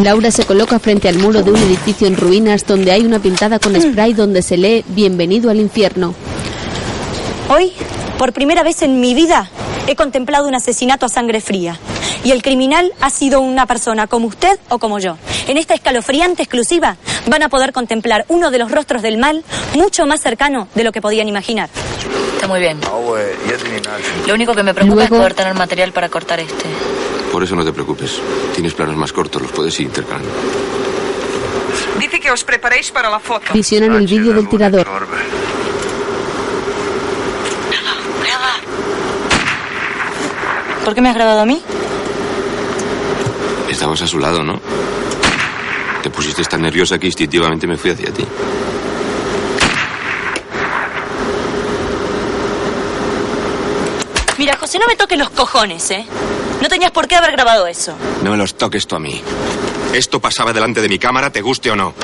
[0.04, 3.58] Laura se coloca frente al muro de un edificio en ruinas donde hay una pintada
[3.58, 6.14] con spray donde se lee Bienvenido al infierno.
[7.48, 7.72] Hoy,
[8.16, 9.50] por primera vez en mi vida,
[9.86, 11.78] he contemplado un asesinato a sangre fría.
[12.24, 15.16] Y el criminal ha sido una persona como usted o como yo.
[15.48, 16.96] En esta escalofriante exclusiva
[17.26, 19.44] van a poder contemplar uno de los rostros del mal
[19.74, 21.68] mucho más cercano de lo que podían imaginar.
[22.34, 22.78] Está muy bien.
[24.26, 26.66] Lo único que me preocupa es poder tener material para cortar este.
[27.30, 28.20] Por eso no te preocupes.
[28.54, 30.30] Tienes planos más cortos, los puedes ir intercalando.
[31.98, 33.52] Dice que os preparéis para la foto.
[33.52, 34.86] Visionan el vídeo del tirador.
[40.84, 41.62] ¿Por qué me has grabado a mí?
[43.68, 44.60] Estabas a su lado, ¿no?
[46.02, 48.24] Te pusiste tan nerviosa que instintivamente me fui hacia ti.
[54.38, 56.06] Mira, José, no me toques los cojones, ¿eh?
[56.60, 57.94] No tenías por qué haber grabado eso.
[58.22, 59.20] No me los toques tú a mí.
[59.94, 61.94] Esto pasaba delante de mi cámara, te guste o no.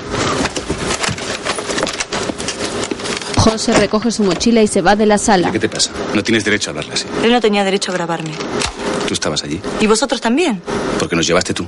[3.37, 5.53] José recoge su mochila y se va de la sala.
[5.53, 5.93] ¿Qué te pasa?
[6.15, 7.05] No tienes derecho a hablarle así.
[7.23, 8.33] Él no tenía derecho a grabarme.
[9.07, 9.61] Tú estabas allí.
[9.81, 10.61] ¿Y vosotros también?
[10.99, 11.65] Porque nos llevaste tú.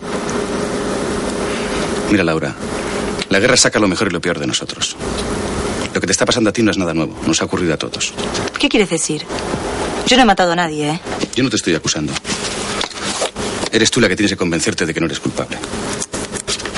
[2.11, 2.55] Mira, Laura.
[3.29, 4.97] La guerra saca lo mejor y lo peor de nosotros.
[5.95, 7.15] Lo que te está pasando a ti no es nada nuevo.
[7.27, 8.13] Nos ha ocurrido a todos.
[8.59, 9.25] ¿Qué quieres decir?
[10.07, 11.01] Yo no he matado a nadie, ¿eh?
[11.37, 12.13] Yo no te estoy acusando.
[13.73, 15.59] Eres tú la que tienes que convencerte de que no eres culpable.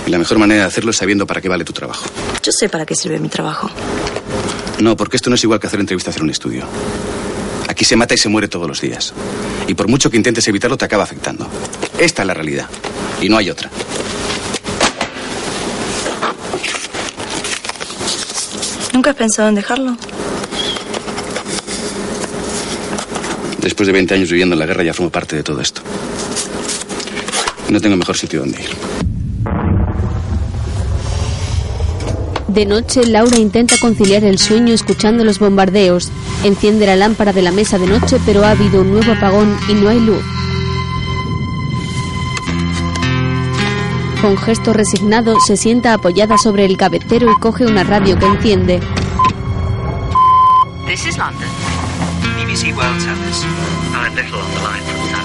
[0.06, 2.04] Y la mejor manera de hacerlo es sabiendo para qué vale tu trabajo.
[2.42, 3.70] Yo sé para qué sirve mi trabajo.
[4.80, 6.64] No, porque esto no es igual que hacer entrevistas en un estudio.
[7.68, 9.12] Aquí se mata y se muere todos los días.
[9.68, 11.48] Y por mucho que intentes evitarlo, te acaba afectando.
[11.98, 12.66] Esta es la realidad.
[13.20, 13.70] Y no hay otra.
[18.92, 19.96] ¿Nunca has pensado en dejarlo?
[23.58, 25.82] Después de 20 años viviendo en la guerra ya formo parte de todo esto.
[27.70, 28.70] No tengo mejor sitio donde ir.
[32.48, 36.10] De noche, Laura intenta conciliar el sueño escuchando los bombardeos.
[36.42, 39.74] Enciende la lámpara de la mesa de noche, pero ha habido un nuevo apagón y
[39.74, 40.24] no hay luz.
[44.20, 48.80] Con gesto resignado, se sienta apoyada sobre el cabecero y coge una radio que enciende.
[50.88, 51.48] This is London.
[52.36, 53.44] BBC World Service.
[53.94, 55.19] I'm Little on the line from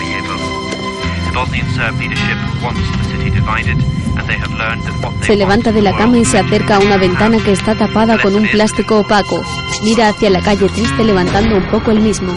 [5.22, 8.36] Se levanta de la cama y se acerca a una ventana que está tapada con
[8.36, 9.44] un plástico opaco.
[9.84, 12.34] Mira hacia la calle triste levantando un poco el mismo.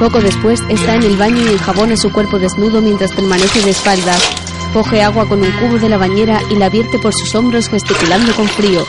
[0.00, 4.20] Poco después está en el baño y enjabona su cuerpo desnudo mientras permanece de espaldas.
[4.72, 8.34] Coge agua con un cubo de la bañera y la vierte por sus hombros gesticulando
[8.34, 8.84] con frío.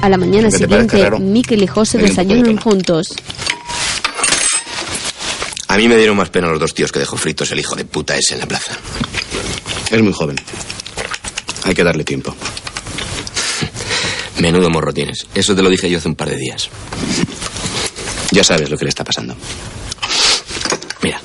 [0.00, 1.18] A la mañana ¿Qué te parece siguiente?
[1.20, 3.16] Mikel y José desayunan juntos.
[5.76, 7.84] A mí me dieron más pena los dos tíos que dejó fritos el hijo de
[7.84, 8.72] puta ese en la plaza.
[9.90, 10.36] Es muy joven.
[11.64, 12.34] Hay que darle tiempo.
[14.38, 15.26] Menudo morro tienes.
[15.34, 16.70] Eso te lo dije yo hace un par de días.
[18.30, 19.36] Ya sabes lo que le está pasando.
[21.02, 21.20] Mira.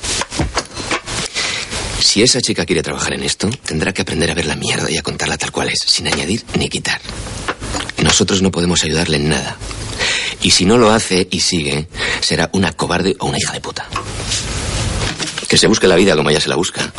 [2.00, 4.98] Si esa chica quiere trabajar en esto, tendrá que aprender a ver la mierda y
[4.98, 7.00] a contarla tal cual es, sin añadir ni quitar.
[8.02, 9.56] Nosotros no podemos ayudarle en nada.
[10.42, 11.88] Y si no lo hace y sigue,
[12.20, 13.86] será una cobarde o una hija de puta.
[15.48, 16.92] Que se busque la vida como ella se la busca.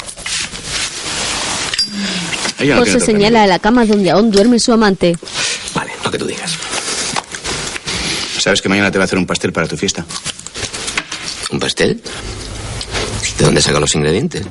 [2.60, 5.18] Ella no José señala a la cama donde aún duerme su amante.
[5.76, 6.54] Vale, lo que tú digas.
[8.40, 10.06] ¿Sabes que mañana te va a hacer un pastel para tu fiesta?
[11.52, 12.02] ¿Un pastel?
[13.38, 14.46] ¿De dónde saca los ingredientes?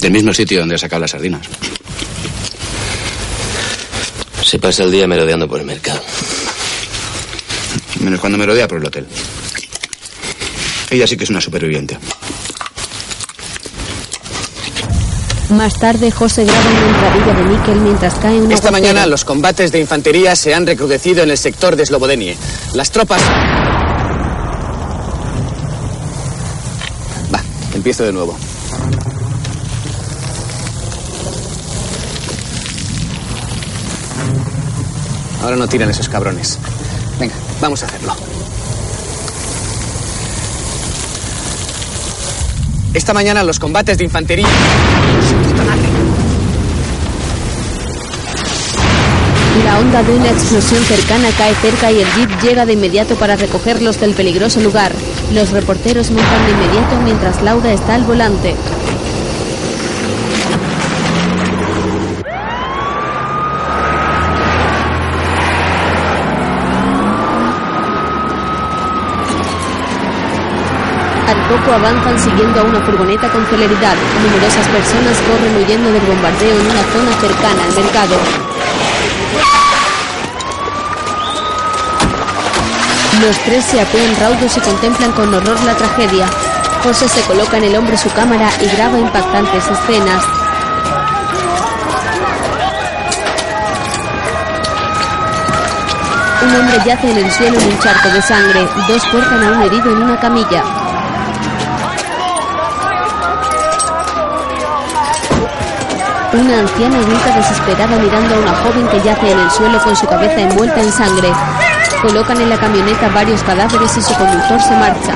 [0.00, 1.46] Del mismo sitio donde ha sacado las sardinas.
[4.44, 6.02] Se pasa el día merodeando por el mercado.
[8.00, 9.06] Menos cuando me rodea por el hotel.
[10.90, 11.98] Ella sí que es una superviviente.
[15.50, 19.72] Más tarde, José graba una entradilla de níquel mientras cae una Esta mañana los combates
[19.72, 22.36] de infantería se han recrudecido en el sector de Slobodenie.
[22.74, 23.20] Las tropas...
[27.34, 27.42] Va,
[27.74, 28.36] empiezo de nuevo.
[35.42, 36.58] Ahora no tiran esos cabrones.
[37.18, 38.14] Venga, vamos a hacerlo.
[42.92, 44.48] Esta mañana los combates de infantería...
[49.64, 53.36] La onda de una explosión cercana cae cerca y el jeep llega de inmediato para
[53.36, 54.92] recogerlos del peligroso lugar.
[55.32, 58.56] Los reporteros montan de inmediato mientras Laura está al volante.
[71.30, 73.94] Al poco avanzan siguiendo a una furgoneta con celeridad.
[74.20, 78.16] Numerosas personas corren huyendo del bombardeo en una zona cercana al mercado.
[83.20, 86.26] Los tres se apean raudos y contemplan con horror la tragedia.
[86.82, 90.24] José se coloca en el hombro su cámara y graba impactantes escenas.
[96.42, 98.66] Un hombre yace en el suelo en un charco de sangre.
[98.88, 100.79] Dos portan a un herido en una camilla.
[106.32, 110.06] Una anciana grita desesperada mirando a una joven que yace en el suelo con su
[110.06, 111.28] cabeza envuelta en sangre.
[112.02, 115.14] Colocan en la camioneta varios cadáveres y su conductor se marcha.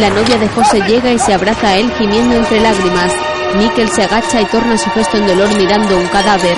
[0.00, 3.12] La novia de José llega y se abraza a él gimiendo entre lágrimas.
[3.56, 6.56] Mikkel se agacha y torna su gesto en dolor mirando un cadáver.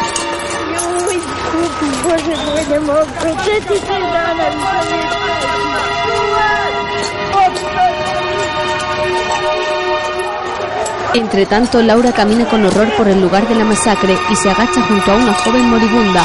[11.15, 14.81] Entre tanto, Laura camina con horror por el lugar de la masacre y se agacha
[14.83, 16.25] junto a una joven moribunda.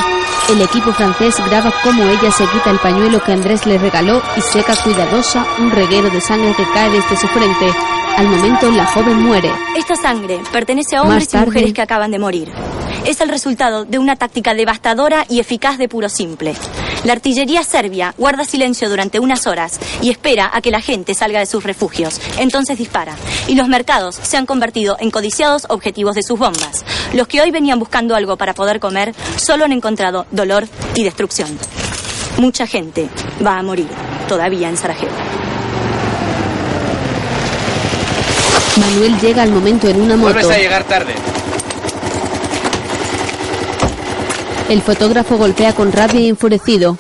[0.50, 4.42] El equipo francés graba cómo ella se quita el pañuelo que Andrés le regaló y
[4.42, 7.74] seca cuidadosa un reguero de sangre que cae desde su frente.
[8.18, 9.52] Al momento, la joven muere.
[9.76, 12.52] Esta sangre pertenece a hombres tarde- y mujeres que acaban de morir.
[13.06, 16.54] Es el resultado de una táctica devastadora y eficaz de puro simple.
[17.06, 21.40] La artillería serbia guarda silencio durante unas horas y espera a que la gente salga
[21.40, 22.20] de sus refugios.
[22.40, 23.16] Entonces dispara.
[23.48, 26.84] Y los mercados se han convertido en codiciados objetivos de sus bombas.
[27.14, 31.60] Los que hoy venían buscando algo para poder comer solo han encontrado dolor y destrucción.
[32.38, 33.08] Mucha gente
[33.46, 33.88] va a morir
[34.28, 35.14] todavía en Sarajevo.
[38.78, 40.34] Manuel llega al momento en una moto.
[40.34, 41.14] Vuelves a llegar tarde.
[44.70, 46.98] El fotógrafo golpea con rabia y enfurecido.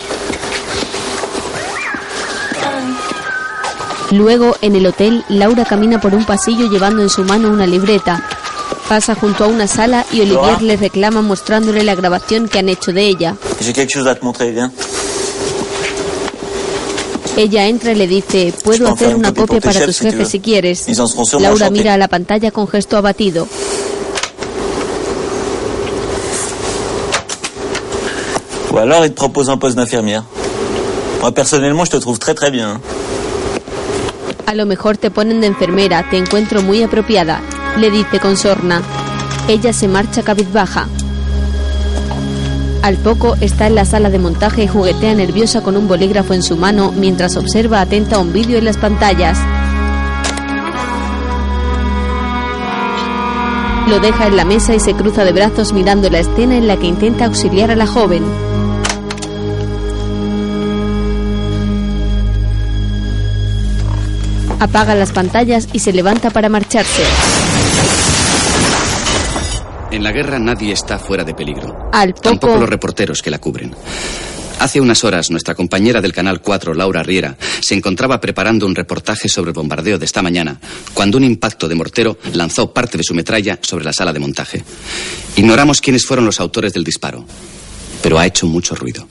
[4.12, 8.24] Luego, en el hotel, Laura camina por un pasillo llevando en su mano una libreta.
[8.88, 12.94] Pasa junto a una sala y Olivier le reclama mostrándole la grabación que han hecho
[12.94, 13.36] de ella.
[17.36, 20.86] Ella entra y le dice, puedo hacer una copia para tus jefes si quieres.
[21.40, 23.48] Laura mira a la pantalla con gesto abatido.
[28.76, 30.26] Ou alors, il te propose un poste d'infirmière.
[31.22, 32.82] Moi, personnellement, je te trouve très très bien.
[34.48, 37.40] A lo mejor te ponen de enfermera, te encuentro muy apropiada,
[37.78, 38.82] le dice con sorna.
[39.48, 40.90] Ella se marcha cabizbaja.
[42.82, 46.44] Al poco está en la sala de montaje y juguetea nerviosa con un bolígrafo en
[46.44, 49.38] su mano mientras observa atenta un vídeo en las pantallas.
[53.88, 56.78] Lo deja en la mesa y se cruza de brazos mirando la escena en la
[56.78, 58.24] que intenta auxiliar a la joven.
[64.60, 67.04] Apaga las pantallas y se levanta para marcharse.
[69.92, 71.90] En la guerra nadie está fuera de peligro.
[71.94, 73.76] Al Tampoco poco, los reporteros que la cubren.
[74.60, 79.28] Hace unas horas, nuestra compañera del Canal 4, Laura Riera, se encontraba preparando un reportaje
[79.28, 80.60] sobre el bombardeo de esta mañana,
[80.94, 84.64] cuando un impacto de mortero lanzó parte de su metralla sobre la sala de montaje.
[85.36, 87.26] Ignoramos quiénes fueron los autores del disparo,
[88.02, 89.08] pero ha hecho mucho ruido.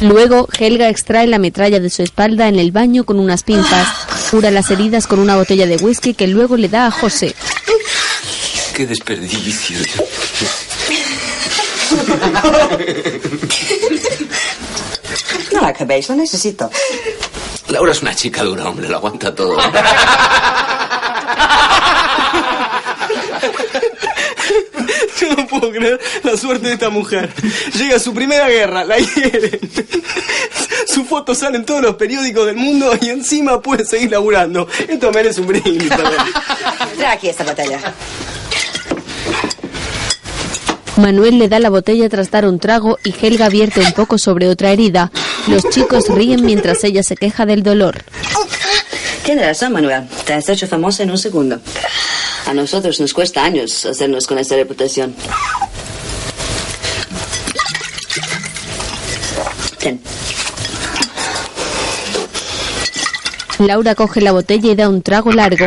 [0.00, 3.88] luego Helga extrae la metralla de su espalda en el baño con unas pinzas.
[4.30, 7.34] Cura las heridas con una botella de whisky que luego le da a José.
[8.74, 9.78] Qué desperdicio.
[15.52, 16.70] No la acabéis, lo necesito.
[17.68, 19.56] Laura es una chica dura, hombre, lo aguanta todo.
[25.20, 27.32] Yo no puedo creer la suerte de esta mujer.
[27.74, 29.58] Llega a su primera guerra, la hieren.
[30.86, 34.68] Su foto sale en todos los periódicos del mundo y encima puede seguir laburando.
[34.86, 36.26] Esto merece un brindis, perdón.
[36.96, 37.80] Trae aquí esta botella.
[40.96, 44.48] Manuel le da la botella tras dar un trago y Helga vierte un poco sobre
[44.48, 45.10] otra herida.
[45.46, 48.02] Los chicos ríen mientras ella se queja del dolor.
[49.24, 50.08] Tienes razón, Manuel.
[50.24, 51.60] Te has hecho famosa en un segundo.
[52.46, 55.14] A nosotros nos cuesta años hacernos con esta reputación.
[59.78, 60.00] Ten.
[63.58, 65.66] Laura coge la botella y da un trago largo.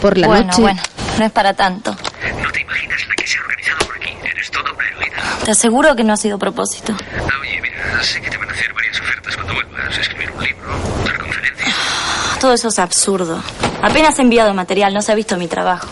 [0.00, 0.82] Por la bueno, noche, bueno,
[1.18, 1.90] no es para tanto.
[1.90, 3.38] No te imaginas la que se
[4.52, 6.94] ha organizado por Te aseguro que no ha sido propósito.
[7.40, 9.98] Oye, mira, sé que te van a hacer varias ofertas cuando vuelvas.
[9.98, 10.68] Escribir un libro,
[11.04, 11.74] dar conferencias.
[12.40, 13.42] Todo eso es absurdo.
[13.82, 15.88] Apenas he enviado material, no se ha visto mi trabajo.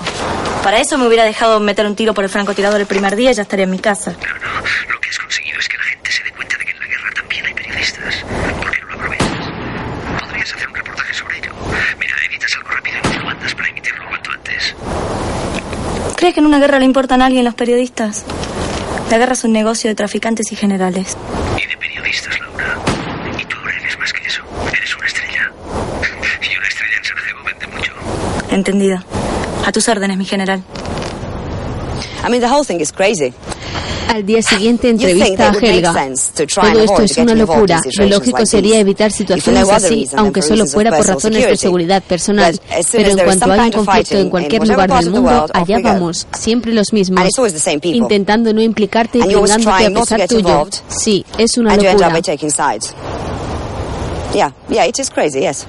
[0.63, 3.35] Para eso me hubiera dejado meter un tiro por el francotirador el primer día y
[3.35, 4.13] ya estaría en mi casa.
[4.13, 6.87] Lo que has conseguido es que la gente se dé cuenta de que en la
[6.87, 8.25] guerra también hay periodistas.
[8.61, 9.29] ¿Por qué no lo aprovechas?
[10.21, 11.53] Podrías hacer un reportaje sobre ello.
[11.99, 14.75] Mira, editas algo rápido y me lo mandas para emitirlo cuanto antes.
[16.23, 18.25] ¿Crees que en una guerra le importan a alguien los periodistas?
[19.11, 21.17] La guerra es un negocio de traficantes y generales.
[21.61, 22.79] Y de periodistas, Laura.
[23.41, 24.41] Y tú ahora eres más que eso.
[24.73, 25.53] Eres una estrella.
[26.41, 27.93] Y una estrella en Sarajevo vende mucho.
[28.55, 28.99] Entendido.
[29.67, 30.63] A tus órdenes, mi general.
[32.25, 33.35] I mean, the whole thing is crazy.
[34.13, 35.93] Al día siguiente entrevista a Helga.
[36.55, 37.81] Todo esto es una locura.
[37.97, 42.61] Lo lógico sería evitar situaciones así, aunque solo fuera por razones de seguridad personal.
[42.93, 46.93] Pero en cuanto hay of conflicto en cualquier lugar del mundo, allá vamos, siempre los
[46.93, 47.27] mismos.
[47.83, 50.69] Intentando no implicarte y try a pesar tuyo.
[50.89, 52.21] Sí, es una locura.
[54.35, 55.67] Yeah, yeah, it is crazy, yes.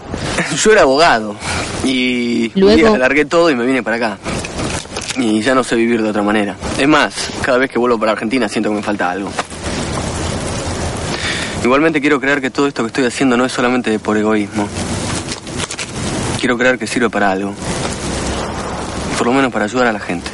[0.63, 1.35] Yo era abogado
[1.83, 4.17] y un Luego- día largué todo y me vine para acá.
[5.17, 6.55] Y ya no sé vivir de otra manera.
[6.77, 9.29] Es más, cada vez que vuelvo para Argentina siento que me falta algo.
[11.63, 14.67] Igualmente quiero creer que todo esto que estoy haciendo no es solamente por egoísmo.
[16.39, 17.53] Quiero creer que sirve para algo.
[19.17, 20.29] Por lo menos para ayudar a la gente.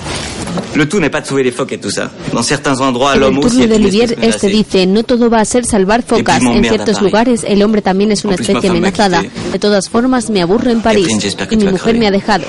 [0.76, 2.10] Le tout n'est pas de sauver les phoques et tout ça.
[2.34, 5.66] Dans certains endroits, l'homme aussi de une Olivier, este dice, no todo va a ser
[5.66, 6.42] salvar focas.
[6.42, 9.22] En ciertos lugares el hombre también es una especie amenazada.
[9.22, 9.52] quitté.
[9.52, 11.08] De todas formas, me aburro en París.
[11.52, 12.46] Y mi mujer me ha dejado.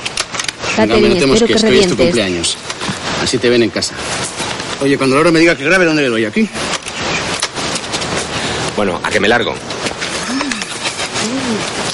[0.71, 1.97] No Catherine, menotemos espero que que esto hoy es tu revientes.
[2.05, 2.57] cumpleaños.
[3.23, 3.93] Así te ven en casa.
[4.81, 6.25] Oye, cuando Laura me diga que grabe, ¿dónde le doy?
[6.25, 6.49] ¿Aquí?
[8.75, 9.53] Bueno, a que me largo.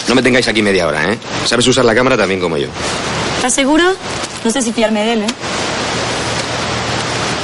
[0.08, 1.18] No me tengáis aquí media hora, ¿eh?
[1.46, 2.68] Sabes usar la cámara también como yo.
[3.38, 3.84] ¿Estás seguro?
[4.46, 5.28] No sé si fiarme de él, ¿eh?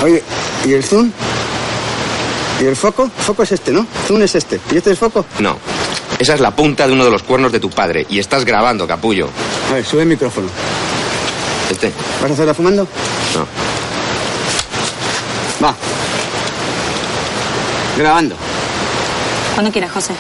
[0.04, 0.24] Oye,
[0.66, 1.12] ¿y el zoom?
[2.62, 3.04] ¿Y el foco?
[3.04, 3.86] El foco es este, ¿no?
[4.08, 4.60] Zoom es este.
[4.72, 5.26] ¿Y este es foco?
[5.40, 5.58] No.
[6.20, 8.06] Esa es la punta de uno de los cuernos de tu padre.
[8.10, 9.30] Y estás grabando, capullo.
[9.72, 10.48] A ver, sube el micrófono.
[11.74, 11.92] Este.
[12.22, 12.88] ¿Vas a hacerla fumando?
[13.34, 13.48] No.
[15.66, 15.76] Va.
[17.98, 18.36] Grabando.
[19.56, 20.14] Cuando quieras, José.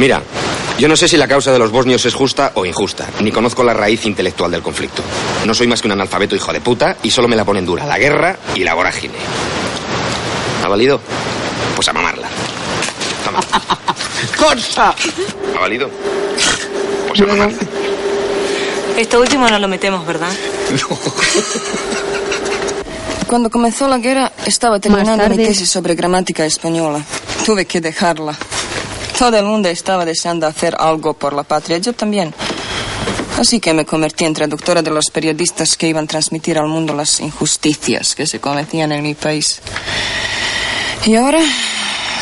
[0.00, 0.20] Mira,
[0.78, 3.62] yo no sé si la causa de los bosnios es justa o injusta, ni conozco
[3.62, 5.02] la raíz intelectual del conflicto.
[5.46, 7.86] No soy más que un analfabeto hijo de puta y solo me la ponen dura
[7.86, 9.14] la guerra y la vorágine.
[10.64, 11.00] ¿Ha valido?
[11.76, 12.28] Pues a mamarla.
[13.24, 13.40] Toma.
[14.36, 14.92] ¡Corta!
[15.56, 15.88] ¿Ha valido?
[17.08, 17.58] Pues a mamarla.
[19.00, 20.28] Esto último no lo metemos, ¿verdad?
[23.26, 27.02] Cuando comenzó la guerra estaba terminando mi tesis sobre gramática española.
[27.46, 28.36] Tuve que dejarla.
[29.18, 32.34] Todo el mundo estaba deseando hacer algo por la patria, yo también.
[33.38, 36.92] Así que me convertí en traductora de los periodistas que iban a transmitir al mundo
[36.92, 39.62] las injusticias que se cometían en mi país.
[41.06, 41.40] Y ahora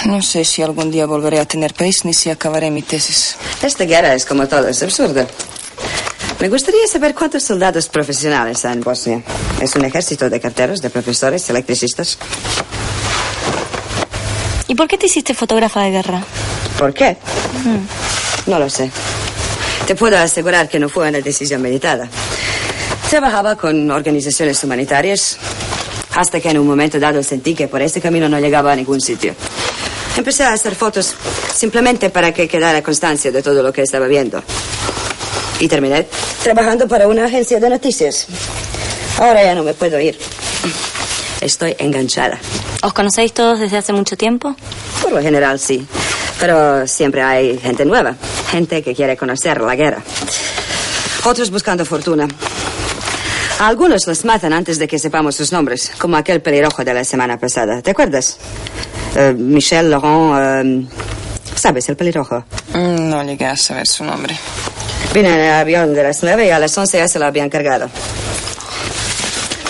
[0.04, 3.34] no sé si algún día volveré a tener país ni si acabaré mi tesis.
[3.64, 5.26] Esta guerra es como todo, es absurda.
[6.40, 9.22] Me gustaría saber cuántos soldados profesionales hay en Bosnia.
[9.60, 12.16] Es un ejército de carteros, de profesores, electricistas.
[14.68, 16.22] ¿Y por qué te hiciste fotógrafa de guerra?
[16.78, 17.16] ¿Por qué?
[18.46, 18.88] No lo sé.
[19.86, 22.08] Te puedo asegurar que no fue una decisión meditada.
[23.10, 25.38] Trabajaba con organizaciones humanitarias
[26.14, 29.00] hasta que en un momento dado sentí que por ese camino no llegaba a ningún
[29.00, 29.34] sitio.
[30.16, 31.14] Empecé a hacer fotos
[31.52, 34.42] simplemente para que quedara constancia de todo lo que estaba viendo.
[35.60, 36.06] Y terminé
[36.42, 38.26] trabajando para una agencia de noticias.
[39.18, 40.16] Ahora ya no me puedo ir.
[41.40, 42.38] Estoy enganchada.
[42.82, 44.54] ¿Os conocéis todos desde hace mucho tiempo?
[45.02, 45.86] Por lo general sí.
[46.40, 48.14] Pero siempre hay gente nueva.
[48.50, 50.02] Gente que quiere conocer la guerra.
[51.24, 52.28] Otros buscando fortuna.
[53.58, 57.04] A algunos los matan antes de que sepamos sus nombres, como aquel pelirrojo de la
[57.04, 57.82] semana pasada.
[57.82, 58.38] ¿Te acuerdas?
[59.16, 60.88] Eh, Michel Laurent.
[60.88, 60.94] eh,
[61.56, 62.44] ¿Sabes, el pelirrojo?
[62.72, 64.36] Mm, No llegué a saber su nombre.
[65.12, 67.48] Vino en el avión de las nueve y a las once ya se lo habían
[67.48, 67.88] cargado.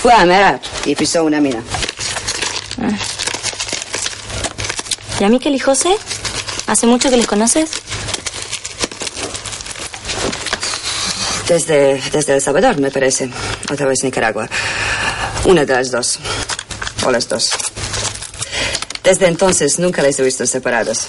[0.02, 1.62] Fue a Merat y pisó una mina.
[5.20, 5.96] ¿Y a Miquel y José?
[6.66, 7.70] ¿Hace mucho que les conoces?
[11.48, 13.30] Desde, desde El Salvador, me parece.
[13.72, 14.48] Otra vez Nicaragua.
[15.44, 16.18] Una de las dos.
[17.06, 17.50] O las dos.
[19.02, 21.06] Desde entonces nunca les he visto separados.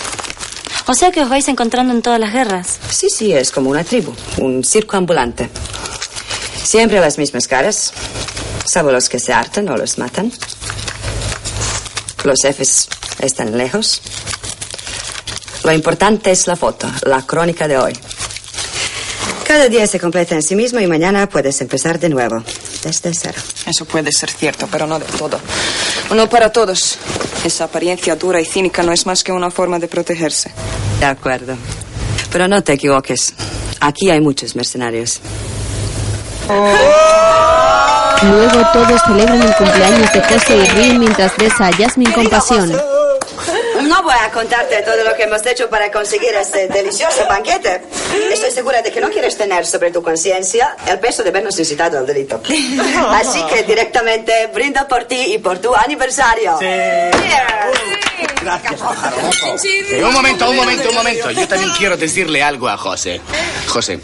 [0.92, 2.80] O sea que os vais encontrando en todas las guerras.
[2.90, 4.12] Sí, sí, es como una tribu.
[4.40, 5.48] Un circo ambulante.
[6.64, 7.94] Siempre las mismas caras.
[8.66, 10.32] Salvo los que se hartan o los matan.
[12.24, 14.02] Los jefes están lejos.
[15.64, 17.94] Lo importante es la foto, la crónica de hoy.
[19.50, 22.44] Cada día se completa en sí mismo y mañana puedes empezar de nuevo,
[22.84, 23.42] desde cero.
[23.66, 25.40] Eso puede ser cierto, pero no de todo.
[26.14, 27.00] No para todos.
[27.44, 30.52] Esa apariencia dura y cínica no es más que una forma de protegerse.
[31.00, 31.58] De acuerdo.
[32.32, 33.34] Pero no te equivoques.
[33.80, 35.20] Aquí hay muchos mercenarios.
[38.22, 42.99] Luego todos celebran el cumpleaños de José y ríen mientras besa a Jasmine con pasión.
[43.90, 47.82] No voy a contarte todo lo que hemos hecho para conseguir este delicioso banquete.
[48.32, 51.98] Estoy segura de que no quieres tener sobre tu conciencia el peso de habernos incitado
[51.98, 52.40] al delito.
[53.10, 56.60] Así que directamente brindo por ti y por tu aniversario.
[58.42, 58.82] Gracias,
[59.92, 61.32] Eh, un momento, un momento, un momento.
[61.32, 63.20] Yo también quiero decirle algo a José.
[63.68, 64.00] José,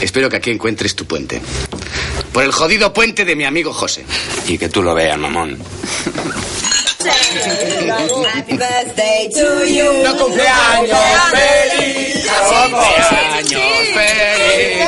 [0.00, 1.42] espero que aquí encuentres tu puente.
[2.32, 4.04] Por el jodido puente de mi amigo José.
[4.46, 5.58] Y que tú lo veas, mamón.
[7.06, 10.02] Happy birthday to you.
[10.04, 10.98] ¡No cumpleaños
[11.32, 12.26] feliz!
[12.48, 13.62] ¡Cumpleaños
[13.94, 14.86] feliz!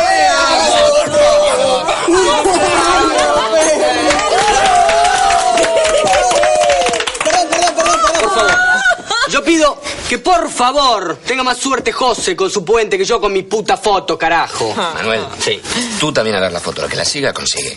[9.31, 13.33] Yo pido que por favor tenga más suerte José con su puente que yo con
[13.33, 14.75] mi puta foto, carajo.
[14.75, 15.59] Manuel, sí.
[15.99, 16.83] Tú también hagas la foto.
[16.83, 17.77] La que la siga consigue.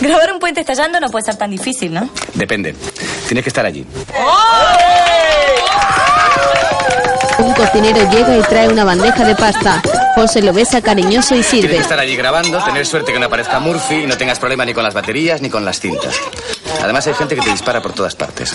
[0.00, 2.08] Grabar un puente estallando no puede ser tan difícil, ¿no?
[2.34, 2.74] Depende.
[3.26, 3.84] Tienes que estar allí.
[7.38, 9.82] Un cocinero llega y trae una bandeja de pasta.
[10.14, 11.68] José lo besa cariñoso y Tienes sirve.
[11.76, 14.72] que estar allí grabando, tener suerte que no aparezca Murphy y no tengas problema ni
[14.72, 16.14] con las baterías ni con las cintas.
[16.82, 18.54] Además hay gente que te dispara por todas partes.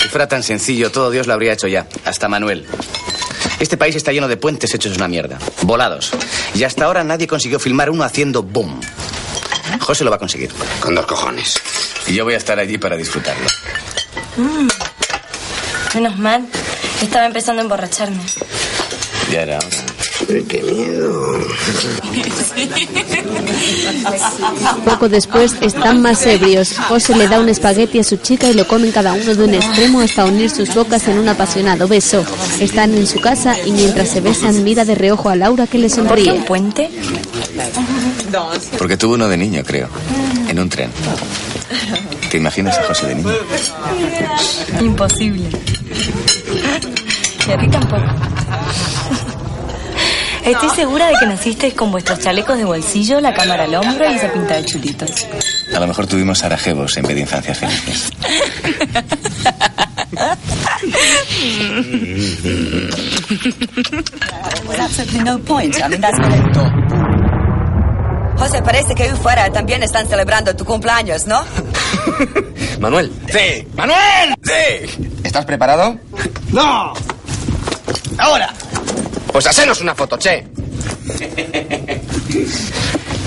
[0.00, 1.86] Si fuera tan sencillo, todo Dios lo habría hecho ya.
[2.04, 2.66] Hasta Manuel.
[3.60, 5.38] Este país está lleno de puentes hechos una mierda.
[5.62, 6.12] Volados.
[6.54, 8.80] Y hasta ahora nadie consiguió filmar uno haciendo boom.
[9.80, 10.50] José lo va a conseguir.
[10.80, 11.60] Con dos cojones.
[12.06, 13.46] Y yo voy a estar allí para disfrutarlo.
[14.36, 14.68] Mm.
[15.94, 16.46] Menos mal.
[17.02, 18.22] Estaba empezando a emborracharme.
[19.30, 19.88] Ya era hora.
[20.48, 21.38] ¡Qué miedo!
[24.84, 26.76] Poco después están más ebrios.
[26.76, 29.54] José le da un espagueti a su chica y lo comen cada uno de un
[29.54, 32.24] extremo hasta unir sus bocas en un apasionado beso.
[32.60, 35.88] Están en su casa y mientras se besan mira de reojo a Laura que le
[35.88, 36.32] sonríe.
[36.32, 36.90] un puente?
[38.78, 39.88] Porque tuvo uno de niño, creo.
[40.48, 40.90] En un tren.
[42.30, 43.30] ¿Te imaginas a José de niño?
[44.80, 45.48] Imposible.
[47.46, 48.02] Y a ti tampoco.
[50.44, 54.14] Estoy segura de que naciste con vuestros chalecos de bolsillo, la cámara al hombro y
[54.14, 55.10] esa pinta de chulitos.
[55.74, 58.10] A lo mejor tuvimos Sarajevos en vez de infancias felices.
[64.66, 65.76] With absolutely no point.
[65.76, 66.18] I mean, that's
[68.38, 71.44] José, parece que ahí fuera también están celebrando tu cumpleaños, ¿no?
[72.80, 73.12] Manuel.
[73.30, 73.66] ¡Sí!
[73.74, 74.34] ¡Manuel!
[74.42, 75.10] ¡Sí!
[75.24, 75.96] ¿Estás preparado?
[76.52, 76.92] ¡No!
[78.18, 78.52] ¡Ahora!
[79.32, 80.46] Pues hacenos una foto, che.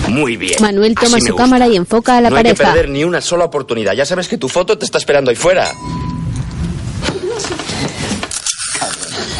[0.07, 0.55] Muy bien.
[0.62, 2.74] Manuel toma Así su cámara y enfoca a la no hay que pareja.
[2.74, 3.93] perder ni una sola oportunidad.
[3.93, 5.72] Ya sabes que tu foto te está esperando ahí fuera.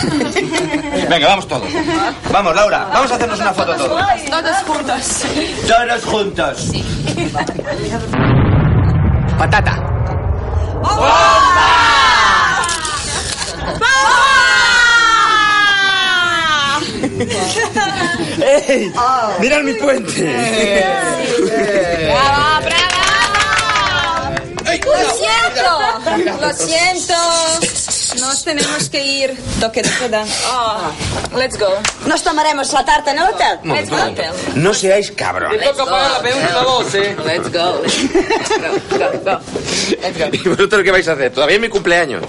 [1.10, 1.68] Venga, vamos todos.
[2.32, 4.02] Vamos, Laura, vamos a hacernos una foto todos.
[4.30, 5.24] Todos juntos.
[5.68, 6.72] Todos juntos.
[9.38, 9.88] Patata.
[18.68, 18.92] ¡Ey!
[19.40, 20.84] ¡Mirad mi puente!
[22.06, 22.92] ¡Brava, brava!
[24.66, 25.70] Lo siento,
[26.42, 27.14] lo siento.
[28.32, 29.38] Nos tenemos que ir.
[29.60, 30.24] Toque de queda.
[30.46, 30.90] Ah,
[31.38, 31.68] let's go.
[32.08, 33.60] Nos tomaremos la tarta en el hotel.
[33.66, 33.98] Let's go.
[34.56, 35.62] No seáis cabrones.
[35.76, 37.14] toca pagar la penúltima voz, ¿eh?
[37.26, 37.84] Let's go.
[40.32, 41.34] ¿Y vosotros qué vais a hacer?
[41.34, 42.24] Todavía es mi cumpleaños.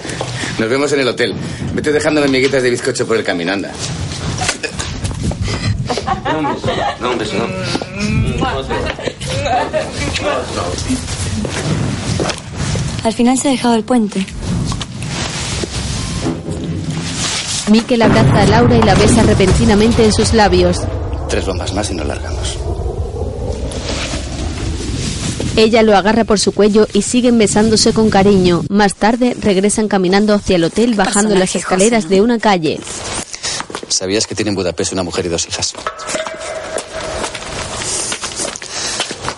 [0.58, 1.36] Nos vemos en el hotel.
[1.72, 3.70] Vete dejándome miguitas de bizcocho por el camino, anda.
[6.32, 6.66] No, un beso.
[6.98, 7.46] No, un beso, no.
[13.04, 14.26] Al final se ha dejado el puente.
[17.70, 20.78] Mikel abraza a Laura y la besa repentinamente en sus labios.
[21.28, 22.58] Tres bombas más y nos largamos.
[25.56, 28.64] Ella lo agarra por su cuello y siguen besándose con cariño.
[28.68, 32.80] Más tarde regresan caminando hacia el hotel bajando las escaleras José, de una calle.
[33.88, 35.74] ¿Sabías que tiene en Budapest una mujer y dos hijas?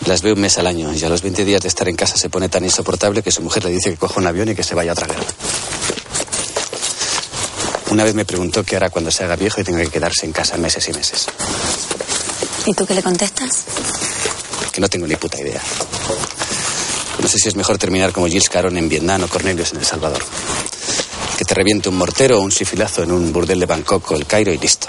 [0.07, 2.17] Las ve un mes al año y a los 20 días de estar en casa
[2.17, 4.63] se pone tan insoportable que su mujer le dice que coja un avión y que
[4.63, 5.25] se vaya a otra guerra.
[7.95, 10.33] Una vez me preguntó qué hará cuando se haga viejo y tenga que quedarse en
[10.33, 11.27] casa meses y meses.
[12.67, 13.67] ¿Y tú qué le contestas?
[14.73, 15.63] Que no tengo ni puta idea.
[17.23, 19.85] No sé si es mejor terminar como Gilles Caron en Vietnam o Cornelius en El
[19.85, 20.21] Salvador.
[21.39, 24.27] Que te reviente un mortero o un sifilazo en un burdel de Bangkok o el
[24.27, 24.89] Cairo y listo.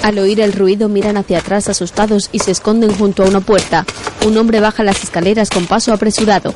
[0.00, 3.84] Al oír el ruido miran hacia atrás asustados y se esconden junto a una puerta.
[4.24, 6.54] Un hombre baja las escaleras con paso apresurado.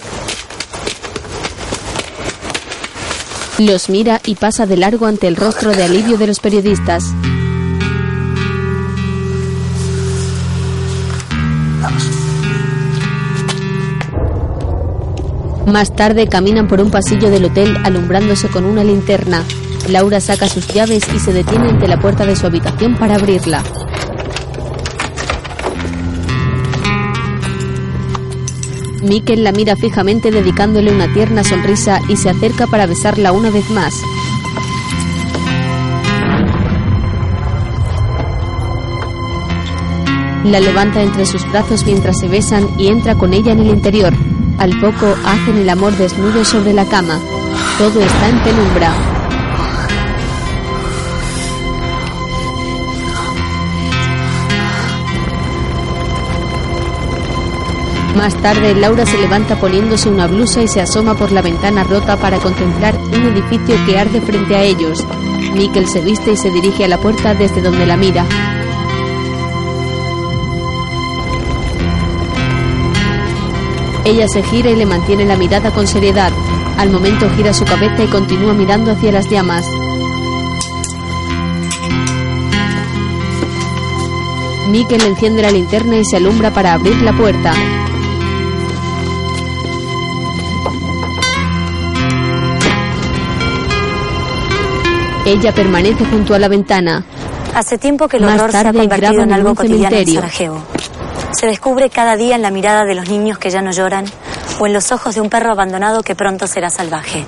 [3.58, 7.12] Los mira y pasa de largo ante el rostro de alivio de los periodistas.
[15.66, 19.44] Más tarde caminan por un pasillo del hotel alumbrándose con una linterna.
[19.88, 23.64] Laura saca sus llaves y se detiene ante la puerta de su habitación para abrirla.
[29.02, 33.70] Mikkel la mira fijamente dedicándole una tierna sonrisa y se acerca para besarla una vez
[33.70, 33.94] más.
[40.44, 44.14] La levanta entre sus brazos mientras se besan y entra con ella en el interior.
[44.58, 47.18] Al poco hacen el amor desnudo sobre la cama.
[47.78, 49.07] Todo está en penumbra.
[58.18, 62.16] Más tarde, Laura se levanta poniéndose una blusa y se asoma por la ventana rota
[62.16, 65.06] para contemplar un edificio que arde frente a ellos.
[65.54, 68.26] Mikkel se viste y se dirige a la puerta desde donde la mira.
[74.04, 76.32] Ella se gira y le mantiene la mirada con seriedad.
[76.76, 79.64] Al momento gira su cabeza y continúa mirando hacia las llamas.
[84.70, 87.54] Mikkel enciende la linterna y se alumbra para abrir la puerta.
[95.28, 97.04] Ella permanece junto a la ventana.
[97.54, 100.14] Hace tiempo que el horror se ha convertido en algo cotidiano en.
[100.14, 100.62] Sarajevo.
[101.38, 104.06] Se descubre cada día en la mirada de los niños que ya no lloran
[104.58, 107.26] o en los ojos de un perro abandonado que pronto será salvaje.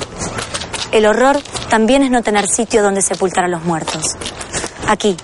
[0.93, 4.17] El horror también es no tener sitio donde sepultar a los muertos.
[4.89, 5.15] Aquí,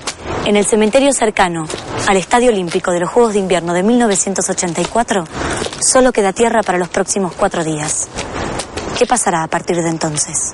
[0.44, 1.64] en el cementerio cercano
[2.06, 5.24] al Estadio Olímpico de los Juegos de Invierno de 1984,
[5.80, 8.06] solo queda tierra para los próximos cuatro días.
[8.98, 10.52] ¿Qué pasará a partir de entonces?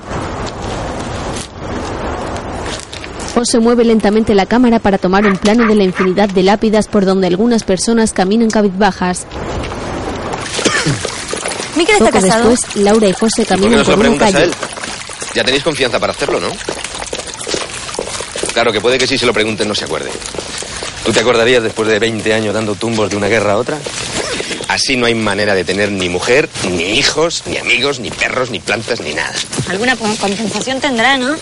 [3.42, 7.04] José mueve lentamente la cámara para tomar un plano de la infinidad de lápidas por
[7.04, 9.26] donde algunas personas caminan cabizbajas.
[11.74, 12.50] Miquel está Poco casado.
[12.50, 14.44] después, Laura y José ¿Por qué caminan no se lo por una preguntas a calle.
[14.44, 14.52] él?
[15.34, 16.52] Ya tenéis confianza para hacerlo, ¿no?
[18.52, 20.12] Claro que puede que si se lo pregunten no se acuerde.
[21.04, 23.76] ¿Tú te acordarías después de 20 años dando tumbos de una guerra a otra?
[24.68, 28.60] Así no hay manera de tener ni mujer, ni hijos, ni amigos, ni perros, ni
[28.60, 29.34] plantas, ni nada.
[29.68, 31.34] Alguna compensación tendrá, ¿no?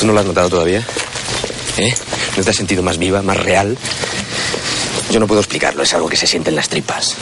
[0.00, 0.82] ¿Tú no lo has notado todavía?
[1.76, 1.94] ¿Eh?
[2.38, 3.76] ¿No te has sentido más viva, más real?
[5.10, 7.16] Yo no puedo explicarlo, es algo que se siente en las tripas.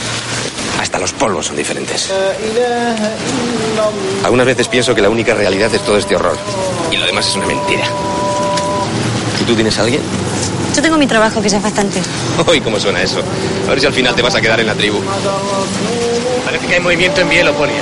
[0.79, 2.09] Hasta los polvos son diferentes.
[4.23, 6.37] Algunas veces pienso que la única realidad es todo este horror.
[6.89, 7.83] Y lo demás es una mentira.
[9.41, 10.01] ¿Y tú tienes a alguien?
[10.73, 11.99] Yo tengo mi trabajo, que ya es bastante.
[12.47, 13.21] Uy, ¿cómo suena eso?
[13.67, 15.01] A ver si al final te vas a quedar en la tribu.
[16.45, 17.81] Parece que hay movimiento en Bielopolia.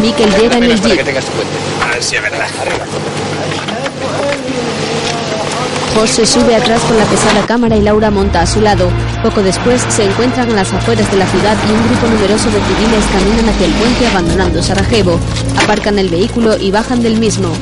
[0.00, 1.06] Mikkel llega en el para que jeep.
[1.06, 1.54] tengas tu puente.
[1.84, 2.48] A ver si es verdad.
[5.94, 8.90] José sube atrás con la pesada cámara y Laura monta a su lado.
[9.22, 12.60] Poco después se encuentran a las afueras de la ciudad y un grupo numeroso de
[12.60, 15.20] civiles caminan hacia el puente abandonando Sarajevo.
[15.62, 17.52] Aparcan el vehículo y bajan del mismo.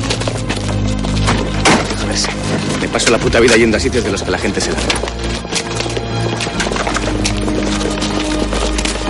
[2.81, 4.87] Me paso la puta vida yendo a sitios de los que la gente se larga.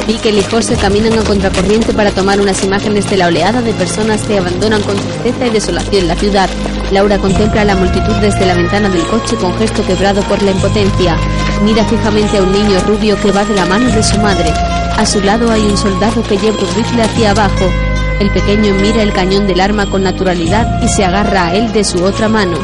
[0.08, 4.22] Mikkel y José caminan a contracorriente para tomar unas imágenes de la oleada de personas
[4.24, 6.50] que abandonan con tristeza y desolación la ciudad.
[6.94, 10.52] Laura contempla a la multitud desde la ventana del coche con gesto quebrado por la
[10.52, 11.18] impotencia.
[11.64, 14.54] Mira fijamente a un niño rubio que va de la mano de su madre.
[14.96, 17.66] A su lado hay un soldado que lleva un rifle hacia abajo.
[18.20, 21.84] El pequeño mira el cañón del arma con naturalidad y se agarra a él de
[21.84, 22.58] su otra mano.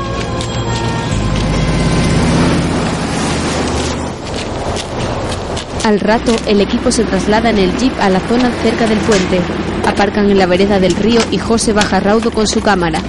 [5.86, 9.39] Al rato, el equipo se traslada en el jeep a la zona cerca del puente.
[9.88, 13.01] Aparcan en la vereda del río y José baja raudo con su cámara.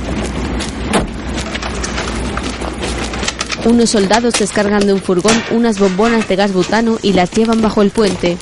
[3.65, 7.83] Unos soldados descargan de un furgón unas bombonas de gas butano y las llevan bajo
[7.83, 8.39] el puente.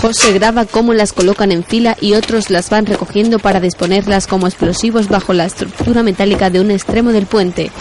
[0.00, 4.46] José graba cómo las colocan en fila y otros las van recogiendo para disponerlas como
[4.46, 7.72] explosivos bajo la estructura metálica de un extremo del puente.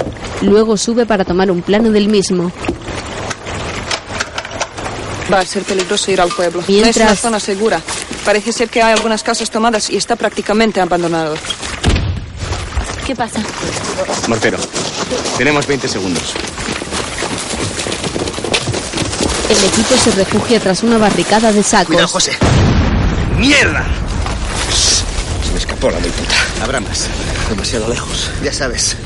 [0.41, 2.51] Luego sube para tomar un plano del mismo.
[5.32, 6.63] Va a ser peligroso ir al pueblo.
[6.67, 7.82] No es una zona segura.
[8.23, 11.36] Parece ser que hay algunas casas tomadas y está prácticamente abandonado.
[13.05, 13.41] ¿Qué pasa?
[14.28, 14.57] Mortero,
[15.38, 16.34] tenemos 20 segundos.
[19.49, 21.88] El equipo se refugia tras una barricada de sacos.
[21.88, 22.34] Cuidado, José.
[23.38, 23.86] ¡Mierda!
[25.45, 26.36] Se me escapó la muy puta.
[26.61, 27.07] Habrá más.
[27.49, 28.30] Demasiado lejos.
[28.43, 28.97] Ya sabes.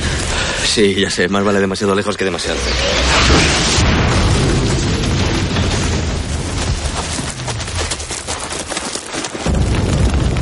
[0.65, 1.27] Sí, ya sé.
[1.29, 3.70] Más vale demasiado lejos que demasiado cerca.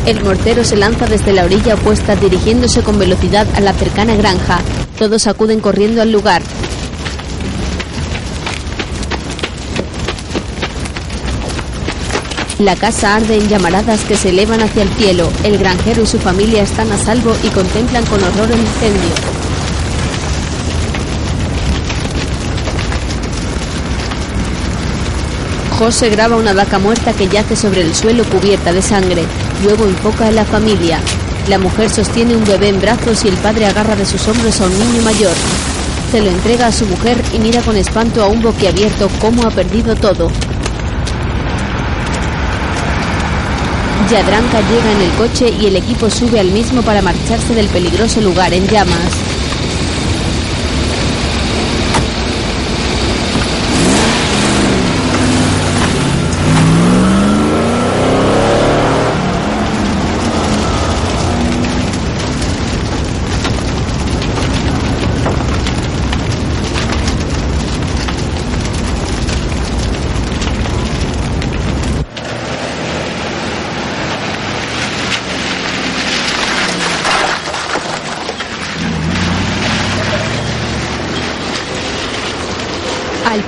[0.10, 4.60] El mortero se lanza desde la orilla opuesta dirigiéndose con velocidad a la cercana granja.
[4.98, 6.42] Todos acuden corriendo al lugar.
[12.58, 15.30] La casa arde en llamaradas que se elevan hacia el cielo.
[15.44, 19.12] El granjero y su familia están a salvo y contemplan con horror el incendio.
[25.78, 29.26] José graba una vaca muerta que yace sobre el suelo cubierta de sangre.
[29.64, 31.00] Luego enfoca a la familia.
[31.48, 34.66] La mujer sostiene un bebé en brazos y el padre agarra de sus hombros a
[34.66, 35.34] un niño mayor.
[36.12, 39.52] Se lo entrega a su mujer y mira con espanto a un boquiabierto cómo ha
[39.52, 40.32] perdido todo.
[44.10, 48.22] Yadranka llega en el coche y el equipo sube al mismo para marcharse del peligroso
[48.22, 49.29] lugar en llamas.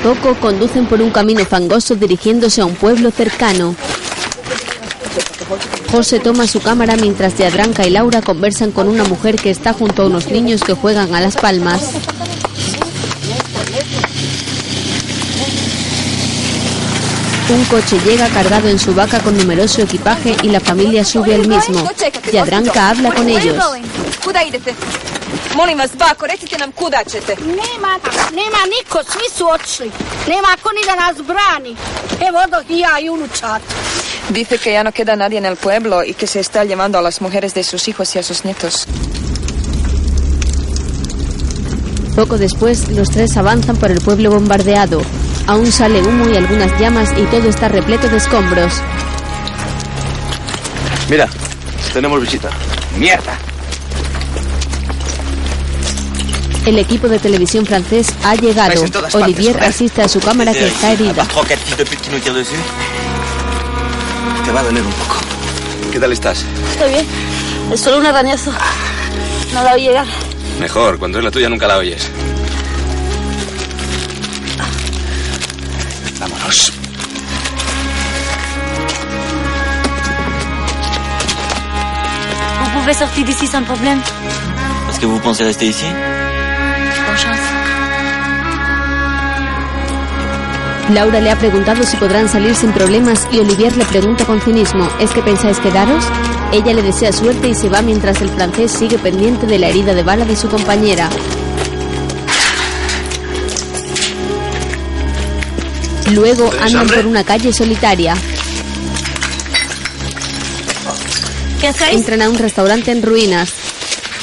[0.03, 3.75] Poco conducen por un camino fangoso dirigiéndose a un pueblo cercano.
[5.91, 10.03] José toma su cámara mientras Yadranka y Laura conversan con una mujer que está junto
[10.03, 11.81] a unos niños que juegan a las palmas.
[17.49, 21.47] Un coche llega cargado en su vaca con numeroso equipaje y la familia sube al
[21.47, 21.85] mismo.
[22.31, 23.57] Yadranka habla con ellos.
[25.51, 25.57] Kuda idete?
[25.57, 27.35] Molim vas, bako, recite nam kuda ćete.
[27.45, 27.99] Nema,
[28.33, 29.91] nema niko, svi su otišli.
[30.27, 31.75] Nema ko ni da nas brani.
[32.27, 33.61] Evo odoh i ja i unučat.
[34.29, 37.01] Dice que ya no queda nadie en el pueblo y que se está llevando a
[37.01, 38.87] las mujeres de sus hijos y a sus nietos.
[42.15, 45.01] Poco después, los tres avanzan por el pueblo bombardeado.
[45.47, 48.73] Aún sale humo y algunas llamas y todo está repleto de escombros.
[51.09, 51.27] Mira,
[51.93, 52.49] tenemos visita.
[52.97, 53.50] ¡Mierda!
[56.65, 58.83] El equipo de televisión francés ha llegado.
[59.13, 61.25] Olivier partes, asiste a su cámara que está herida.
[64.45, 65.15] Te va a doler un poco.
[65.91, 66.45] ¿Qué tal estás?
[66.71, 67.05] Estoy bien.
[67.71, 68.51] Es solo un arañazo.
[69.53, 70.05] No la vi llegar.
[70.59, 72.09] Mejor, cuando es la tuya nunca la oyes.
[76.19, 76.73] Vámonos.
[82.63, 83.99] Vous pouvez sortir d'ici sans problème
[84.89, 85.85] Est-ce que vous pensez rester ici.
[90.93, 94.89] Laura le ha preguntado si podrán salir sin problemas y Olivier le pregunta con cinismo,
[94.99, 96.03] ¿es que pensáis quedaros?
[96.51, 99.93] Ella le desea suerte y se va mientras el francés sigue pendiente de la herida
[99.93, 101.09] de bala de su compañera.
[106.11, 108.15] Luego ¿Tienes andan por una calle solitaria.
[111.61, 111.95] ¿Qué hacéis?
[111.95, 113.53] Entran a un restaurante en ruinas.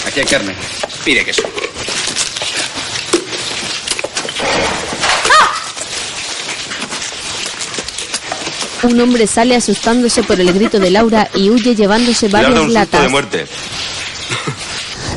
[0.06, 0.54] Aquí hay carne.
[1.02, 1.47] Pide queso.
[8.88, 13.02] Un hombre sale asustándose por el grito de Laura y huye llevándose varias un latas.
[13.02, 13.46] de muerte.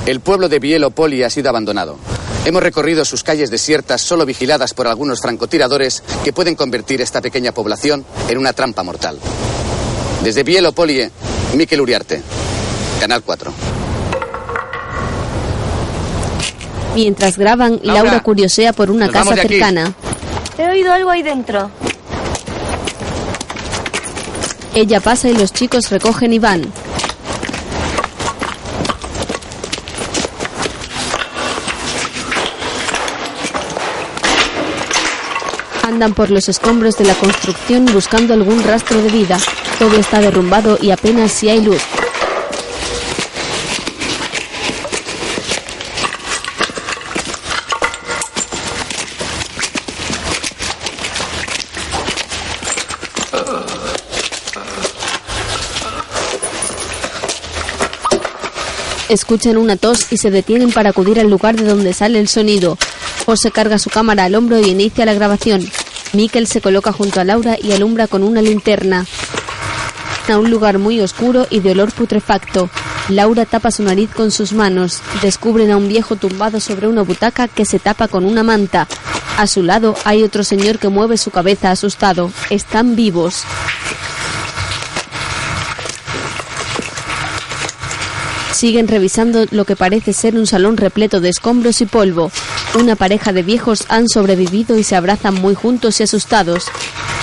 [0.06, 1.98] El pueblo de Bielopoli ha sido abandonado.
[2.44, 7.54] Hemos recorrido sus calles desiertas solo vigiladas por algunos francotiradores que pueden convertir esta pequeña
[7.54, 9.18] población en una trampa mortal.
[10.22, 11.10] Desde Bielopoli,
[11.56, 12.22] Miquel Uriarte,
[13.00, 13.54] Canal 4.
[16.94, 19.94] Mientras graban, Laura, Laura curiosea por una casa cercana.
[20.58, 21.72] He oído algo ahí dentro.
[24.74, 26.72] Ella pasa y los chicos recogen y van.
[35.84, 39.38] Andan por los escombros de la construcción buscando algún rastro de vida.
[39.78, 41.82] Todo está derrumbado y apenas si hay luz.
[59.12, 62.78] Escuchan una tos y se detienen para acudir al lugar de donde sale el sonido.
[63.26, 65.70] José carga su cámara al hombro y inicia la grabación.
[66.14, 69.06] Mikkel se coloca junto a Laura y alumbra con una linterna.
[70.32, 72.70] A un lugar muy oscuro y de olor putrefacto.
[73.10, 75.02] Laura tapa su nariz con sus manos.
[75.22, 78.88] Descubren a un viejo tumbado sobre una butaca que se tapa con una manta.
[79.38, 82.32] A su lado hay otro señor que mueve su cabeza asustado.
[82.50, 83.44] Están vivos.
[88.62, 92.32] Siguen revisando lo que parece ser un salón repleto de escombros y polvo.
[92.80, 96.68] Una pareja de viejos han sobrevivido y se abrazan muy juntos y asustados.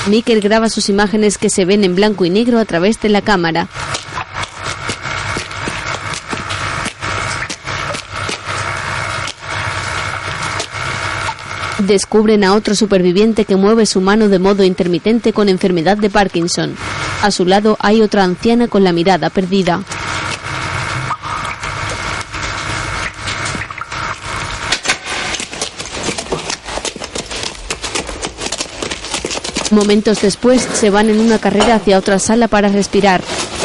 [0.09, 3.23] Mikkel graba sus imágenes que se ven en blanco y negro a través de la
[3.23, 3.69] cámara.
[11.87, 16.75] Descubren a otro superviviente que mueve su mano de modo intermitente con enfermedad de Parkinson.
[17.23, 19.85] A su lado hay otra anciana con la mirada perdida.
[29.71, 33.23] Momentos después se van en una carrera hacia otra sala para respirar.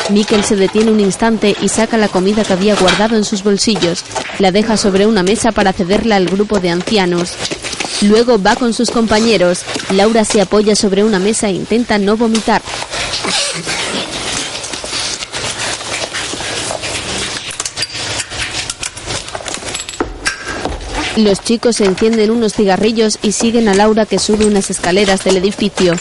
[0.10, 4.04] Mikkel se detiene un instante y saca la comida que había guardado en sus bolsillos.
[4.40, 7.34] La deja sobre una mesa para cederla al grupo de ancianos.
[8.02, 9.62] Luego va con sus compañeros.
[9.92, 12.62] Laura se apoya sobre una mesa e intenta no vomitar.
[21.16, 25.94] Los chicos encienden unos cigarrillos y siguen a Laura que sube unas escaleras del edificio.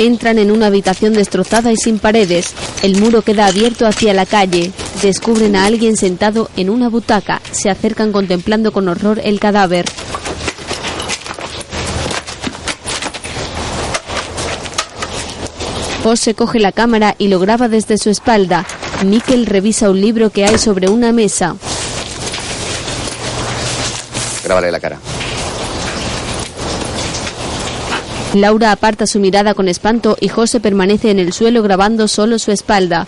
[0.00, 2.52] Entran en una habitación destrozada y sin paredes.
[2.82, 4.72] El muro queda abierto hacia la calle.
[5.00, 7.40] Descubren a alguien sentado en una butaca.
[7.52, 9.84] Se acercan contemplando con horror el cadáver.
[16.02, 18.66] José coge la cámara y lo graba desde su espalda.
[19.04, 21.56] Mikkel revisa un libro que hay sobre una mesa.
[24.44, 24.98] Grábale la cara.
[28.34, 32.52] Laura aparta su mirada con espanto y José permanece en el suelo grabando solo su
[32.52, 33.06] espalda.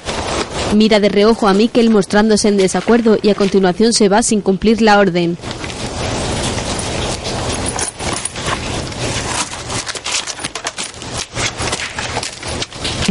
[0.74, 4.82] Mira de reojo a Mikkel mostrándose en desacuerdo y a continuación se va sin cumplir
[4.82, 5.38] la orden.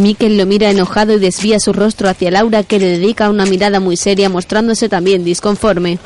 [0.01, 3.79] Mikkel lo mira enojado y desvía su rostro hacia Laura que le dedica una mirada
[3.79, 5.99] muy seria mostrándose también disconforme.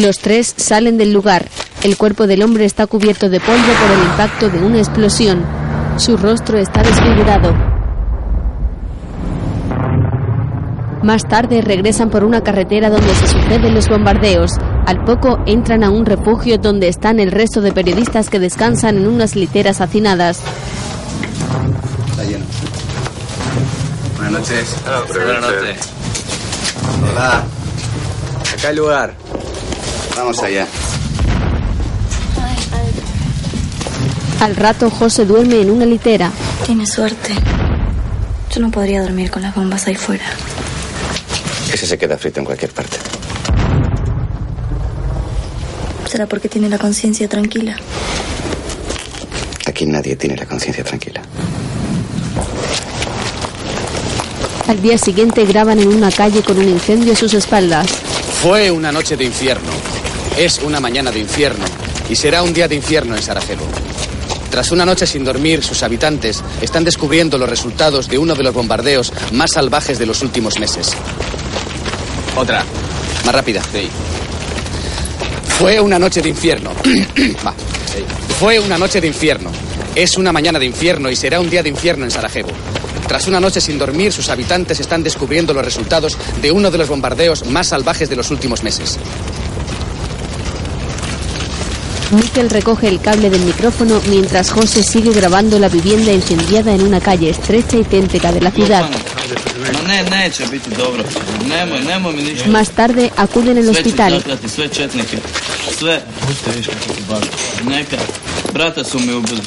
[0.00, 1.48] Los tres salen del lugar.
[1.84, 5.44] El cuerpo del hombre está cubierto de polvo por el impacto de una explosión.
[5.98, 7.54] Su rostro está desfigurado.
[11.04, 14.50] Más tarde regresan por una carretera donde se suceden los bombardeos.
[14.86, 19.06] Al poco entran a un refugio donde están el resto de periodistas que descansan en
[19.06, 20.40] unas literas hacinadas.
[22.10, 22.44] Está lleno.
[24.16, 24.76] Buenas noches.
[25.08, 25.78] Buenas noches.
[27.10, 27.44] Hola.
[28.52, 29.14] Acá hay lugar.
[30.16, 30.66] Vamos allá.
[34.40, 36.30] Al rato José duerme en una litera.
[36.66, 37.34] Tiene suerte.
[38.54, 40.24] Yo no podría dormir con las bombas ahí fuera.
[41.72, 42.98] Ese se queda frito en cualquier parte.
[46.14, 47.76] ¿Será porque tiene la conciencia tranquila?
[49.66, 51.20] Aquí nadie tiene la conciencia tranquila.
[54.68, 57.88] Al día siguiente graban en una calle con un incendio a sus espaldas.
[58.40, 59.72] Fue una noche de infierno.
[60.38, 61.64] Es una mañana de infierno.
[62.08, 63.66] Y será un día de infierno en Sarajevo.
[64.52, 68.54] Tras una noche sin dormir, sus habitantes están descubriendo los resultados de uno de los
[68.54, 70.92] bombardeos más salvajes de los últimos meses.
[72.36, 72.62] Otra.
[73.24, 73.62] Más rápida.
[73.72, 73.90] Sí.
[75.58, 76.72] Fue una noche de infierno.
[78.40, 79.50] Fue una noche de infierno.
[79.94, 82.48] Es una mañana de infierno y será un día de infierno en Sarajevo.
[83.06, 86.88] Tras una noche sin dormir, sus habitantes están descubriendo los resultados de uno de los
[86.88, 88.98] bombardeos más salvajes de los últimos meses.
[92.10, 97.00] Mikkel recoge el cable del micrófono mientras José sigue grabando la vivienda incendiada en una
[97.00, 98.90] calle estrecha y céntrica de la ciudad.
[99.72, 101.04] Ma ne, neće biti dobro.
[101.48, 102.48] Nemoj, nemoj mi ništa.
[102.50, 104.10] Más tarde acuden al Sve će hospital.
[104.10, 105.16] zaklati, sve četnike.
[105.78, 106.00] Sve.
[107.64, 107.96] Neka.
[108.52, 109.40] Brata su mi ubili.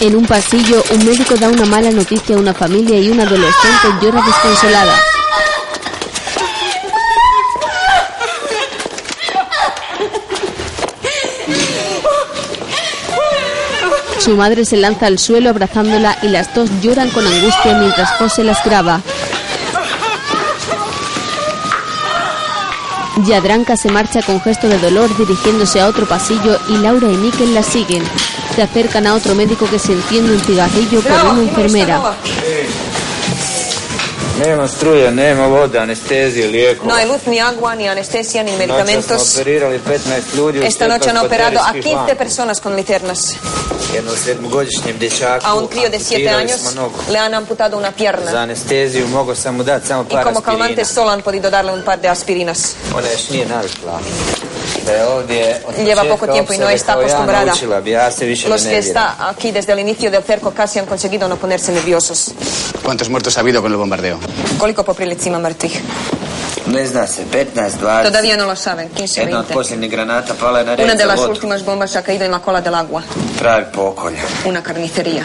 [0.00, 3.86] En un pasillo, un médico da una mala noticia a una familia y una adolescente
[4.02, 5.15] llora desconsolada.
[14.26, 18.42] Su madre se lanza al suelo abrazándola y las dos lloran con angustia mientras José
[18.42, 19.00] las graba.
[23.24, 27.54] Yadranka se marcha con gesto de dolor dirigiéndose a otro pasillo y Laura y Mikel
[27.54, 28.02] la siguen.
[28.56, 32.16] Se acercan a otro médico que se enciende un cigarrillo con una enfermera.
[34.40, 36.92] Nema struje, nema vode, anestezije, lijekova.
[36.92, 39.36] No hay luz, ni agua, ni anestesia, ni Noća smo medicamentos.
[39.36, 43.36] operirali 15 ljudi u Esta noche han operado a 15 15 personas con liternas.
[45.42, 46.76] A un crío de 7 amputirali años
[47.10, 48.48] le han amputado una pierna.
[50.08, 52.76] Y como calmante solo han podido darle un par de aspirinas.
[55.84, 57.46] Lleva poco tiempo y no está acostumbrada.
[57.46, 58.78] Los que nerviram.
[58.78, 62.32] está aquí desde el inicio del cerco casi han conseguido no ponerse nerviosos.
[62.82, 64.18] ¿Cuántos muertos ha habido con el bombardeo?
[64.58, 66.25] Koliko po prilici ima mrtvih?
[66.66, 68.04] Ne zna se, 15, 20.
[68.10, 69.54] Todavía no lo saben, 15, Jedna od 20.
[69.54, 71.30] posljednjih granata pala je na red Una de las vodu.
[71.32, 73.02] últimas bombas ha caído en la cola del agua.
[73.38, 74.14] Pravi pokolj.
[74.44, 75.24] Una carnicería.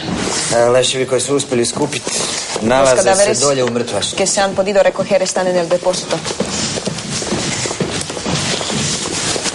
[0.55, 2.11] E, Leševi koji su uspjeli skupiti
[2.55, 4.15] Los nalaze se cadáveres dolje u mrtvaštu.
[4.17, 6.15] que se han podido recoger están en el depósito.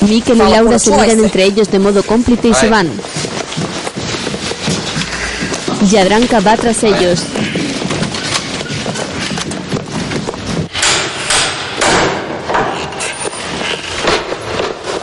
[0.01, 2.91] Mikel y Laura se miran entre ellos de modo cómplice y se van.
[5.91, 7.21] Yadranka va tras ellos.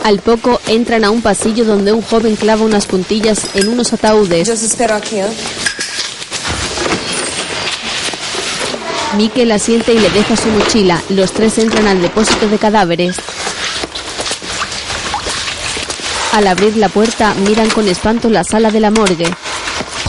[0.04, 4.46] Al poco entran a un pasillo donde un joven clava unas puntillas en unos ataúdes.
[4.46, 5.26] Yo os espero aquí, ¿eh?
[9.16, 11.02] Mikel asiente y le deja su mochila.
[11.08, 13.16] Los tres entran al depósito de cadáveres.
[16.32, 19.30] Al abrir la puerta, miran con espanto la sala de la morgue.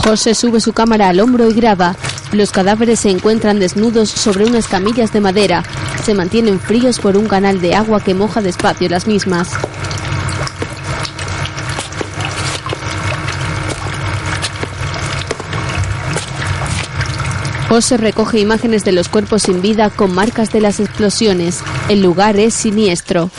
[0.04, 1.96] José sube su cámara al hombro y graba.
[2.32, 5.62] Los cadáveres se encuentran desnudos sobre unas camillas de madera.
[6.04, 9.48] Se mantienen fríos por un canal de agua que moja despacio las mismas.
[17.76, 21.60] José recoge imágenes de los cuerpos sin vida con marcas de las explosiones.
[21.90, 23.30] El lugar es siniestro.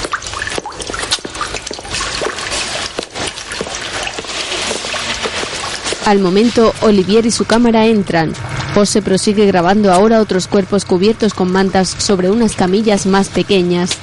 [6.06, 8.32] Al momento, Olivier y su cámara entran.
[8.76, 13.98] José prosigue grabando ahora otros cuerpos cubiertos con mantas sobre unas camillas más pequeñas.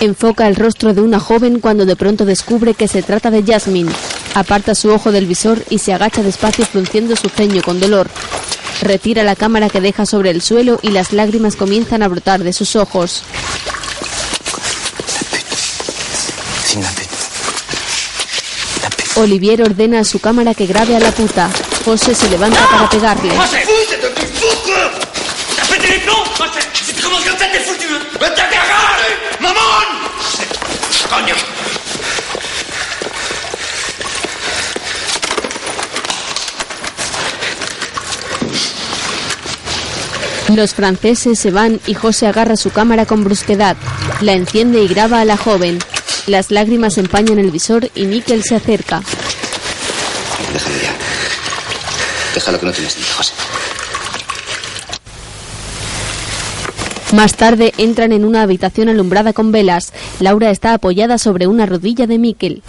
[0.00, 3.90] Enfoca el rostro de una joven cuando de pronto descubre que se trata de Jasmine.
[4.34, 8.08] Aparta su ojo del visor y se agacha despacio frunciendo su ceño con dolor.
[8.80, 12.52] Retira la cámara que deja sobre el suelo y las lágrimas comienzan a brotar de
[12.52, 13.24] sus ojos.
[19.16, 21.50] Olivier ordena a su cámara que grabe a la puta.
[21.84, 23.34] José se levanta para pegarle.
[31.20, 31.49] T'as
[40.54, 43.76] Los franceses se van y José agarra su cámara con brusquedad.
[44.20, 45.78] La enciende y graba a la joven.
[46.26, 49.02] Las lágrimas empañan el visor y Mikkel se acerca.
[50.52, 50.92] Déjalo ya.
[52.34, 53.32] Déjalo que no tienes sentido, José.
[57.12, 59.92] Más tarde entran en una habitación alumbrada con velas.
[60.20, 62.62] Laura está apoyada sobre una rodilla de Mikkel.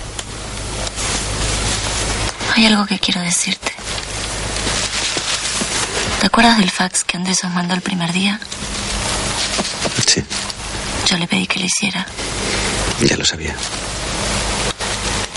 [2.55, 3.71] Hay algo que quiero decirte.
[6.22, 8.39] ¿Te acuerdas del fax que Andrés os mandó el primer día?
[10.07, 10.23] Sí,
[11.07, 12.06] Yo le pedí que lo hiciera.
[13.02, 13.56] ya lo sabía.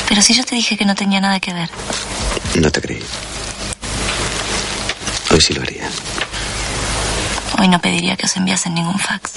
[0.08, 1.70] Pero si yo te dije que no tenía nada que ver.
[2.56, 3.02] No te creí.
[5.30, 5.88] Hoy sí lo haría.
[7.58, 9.32] Hoy no pediría que os enviasen ningún fax.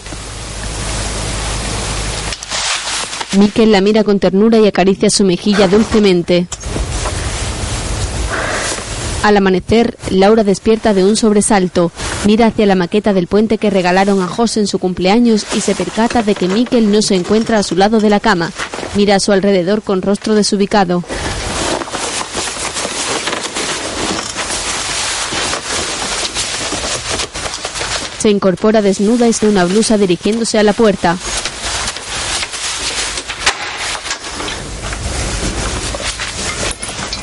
[3.37, 6.47] Mikkel la mira con ternura y acaricia su mejilla dulcemente.
[9.27, 11.91] Al amanecer, Laura despierta de un sobresalto,
[12.25, 15.75] mira hacia la maqueta del puente que regalaron a José en su cumpleaños y se
[15.75, 18.53] percata de que Mikkel no se encuentra a su lado de la cama.
[18.95, 21.03] Mira a su alrededor con rostro desubicado.
[28.19, 31.17] Se incorpora desnuda y sin una blusa dirigiéndose a la puerta.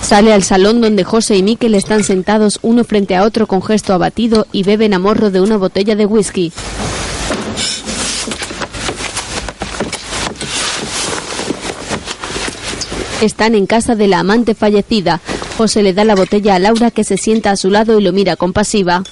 [0.05, 3.95] Sale al salón donde José y Miquel están sentados uno frente a otro con gesto
[3.95, 6.53] abatido y beben a morro de una botella de whisky.
[13.23, 15.21] Están en casa de la amante fallecida.
[15.57, 18.13] José le da la botella a Laura que se sienta a su lado y lo
[18.13, 19.03] mira compasiva.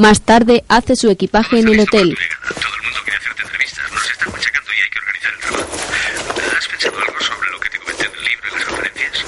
[0.00, 2.16] Más tarde hace su equipaje en el hotel.
[2.48, 3.84] Todo el mundo quiere hacerte entrevistas.
[3.92, 5.68] Nos están machacando y hay que organizar el trabajo.
[6.56, 9.24] ¿Has pensado algo sobre lo que te comenté en el libro y las conferencias?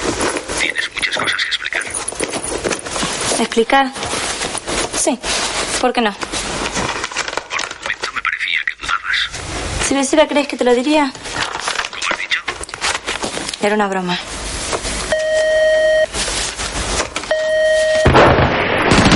[0.60, 0.88] Tienes
[1.20, 1.82] muchas cosas que explicar.
[3.40, 3.92] ¿Explicar?
[4.98, 5.18] Sí.
[5.80, 6.14] ¿Por qué no?
[9.86, 11.12] Si lo hiciera, ¿crees que te lo diría?
[13.62, 14.18] Era una broma.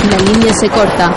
[0.09, 1.13] La línea se corta.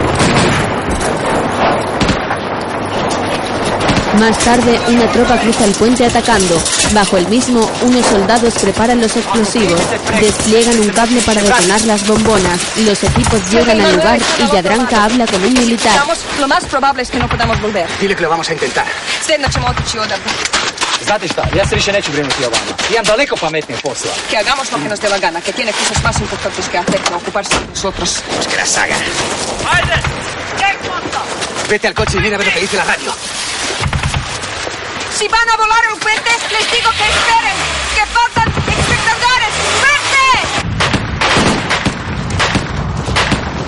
[4.19, 6.63] Más tarde, una tropa cruza el puente atacando.
[6.93, 9.81] Bajo el mismo, unos soldados preparan los explosivos.
[10.21, 12.61] Despliegan un cable para detonar las bombonas.
[12.79, 16.01] Los equipos llegan al lugar y Yadranka habla con un militar.
[16.39, 17.87] Lo más probable es que no podamos volver.
[18.01, 18.87] Dile que lo vamos a intentar.
[21.05, 22.73] Znate šta, ja se više neću brinuti o vama.
[22.91, 24.11] Imam daleko pametnije posla.
[24.31, 27.01] Que hagamos lo que nos dé la gana, que tiene cosas más importantes que hacer
[27.01, 28.23] que ocuparse de nosotros.
[28.35, 28.99] Pues que las hagan.
[31.69, 33.13] Vete al coche y mira a ver lo que dice la radio.
[35.25, 37.57] Si van a volar el puente, les digo que esperen,
[37.95, 38.47] que faltan
[38.77, 39.53] espectadores.
[39.81, 40.29] ¡Vete!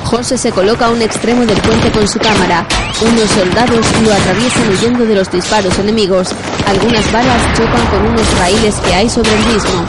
[0.04, 2.66] José se coloca a un extremo del puente con su cámara.
[3.00, 6.28] Unos soldados lo atraviesan huyendo de los disparos enemigos.
[6.66, 9.86] Algunas balas chocan con unos raíles que hay sobre el mismo.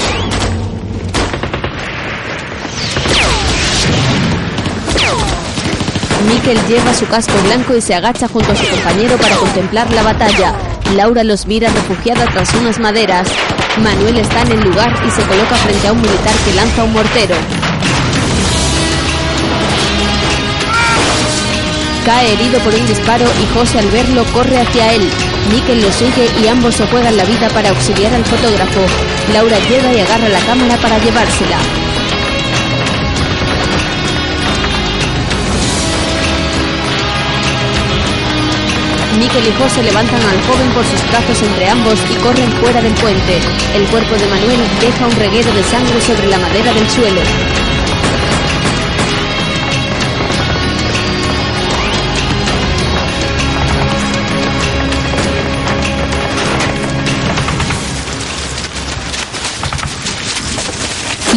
[6.29, 10.03] Mikel lleva su casco blanco y se agacha junto a su compañero para contemplar la
[10.03, 10.66] batalla.
[10.95, 13.27] Laura los mira refugiada tras unas maderas.
[13.81, 16.93] Manuel está en el lugar y se coloca frente a un militar que lanza un
[16.93, 17.35] mortero.
[22.05, 25.09] Cae herido por un disparo y José al verlo corre hacia él.
[25.51, 28.81] Mikel lo sigue y ambos se juegan la vida para auxiliar al fotógrafo.
[29.33, 31.86] Laura llega y agarra la cámara para llevársela.
[39.17, 42.93] Mikel y José levantan al joven por sus brazos entre ambos y corren fuera del
[42.93, 43.39] puente.
[43.73, 47.21] El cuerpo de Manuel deja un reguero de sangre sobre la madera del suelo.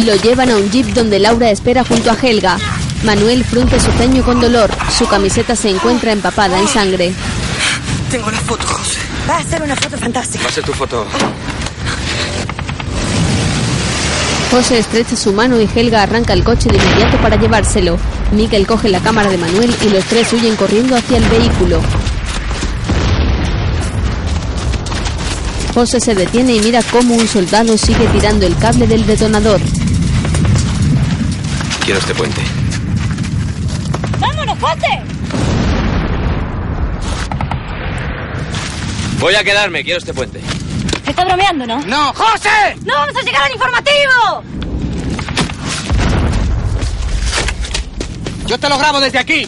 [0.05, 2.57] Lo llevan a un jeep donde Laura espera junto a Helga.
[3.03, 4.69] Manuel frunce su ceño con dolor.
[4.95, 7.13] Su camiseta se encuentra empapada en sangre.
[8.11, 8.99] Tengo la foto, José.
[9.29, 10.43] Va a ser una foto fantástica.
[10.43, 11.07] Va a ser tu foto.
[14.51, 17.97] José estrecha su mano y Helga arranca el coche de inmediato para llevárselo.
[18.33, 21.81] Miguel coge la cámara de Manuel y los tres huyen corriendo hacia el vehículo.
[25.73, 29.61] José se detiene y mira cómo un soldado sigue tirando el cable del detonador.
[31.85, 32.41] Quiero este puente.
[34.19, 35.10] ¡Vámonos, José!
[39.21, 40.41] Voy a quedarme, quiero este puente.
[41.05, 41.79] Está bromeando, ¿no?
[41.85, 42.11] ¡No!
[42.11, 42.75] ¡José!
[42.83, 44.43] ¡No vamos a llegar al informativo!
[48.47, 49.47] Yo te lo grabo desde aquí.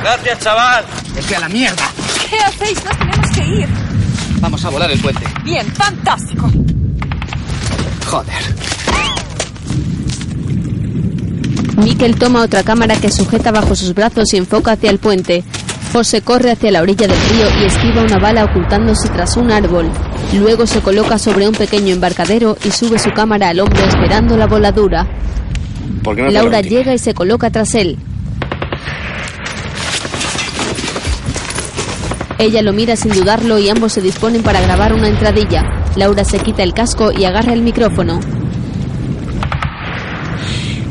[0.00, 0.82] Gracias, chaval.
[1.14, 1.90] Es que a la mierda.
[2.30, 2.82] ¿Qué hacéis?
[2.86, 3.68] Nos tenemos que ir.
[4.40, 5.26] Vamos a volar el puente.
[5.44, 6.50] Bien, fantástico.
[8.06, 8.54] Joder.
[11.76, 15.44] Mikel toma otra cámara que sujeta bajo sus brazos y enfoca hacia el puente.
[15.94, 19.88] José corre hacia la orilla del río y esquiva una bala ocultándose tras un árbol.
[20.36, 24.48] Luego se coloca sobre un pequeño embarcadero y sube su cámara al hombro esperando la
[24.48, 25.06] voladura.
[26.02, 27.96] ¿Por qué no te Laura llega y se coloca tras él.
[32.40, 35.62] Ella lo mira sin dudarlo y ambos se disponen para grabar una entradilla.
[35.94, 38.18] Laura se quita el casco y agarra el micrófono.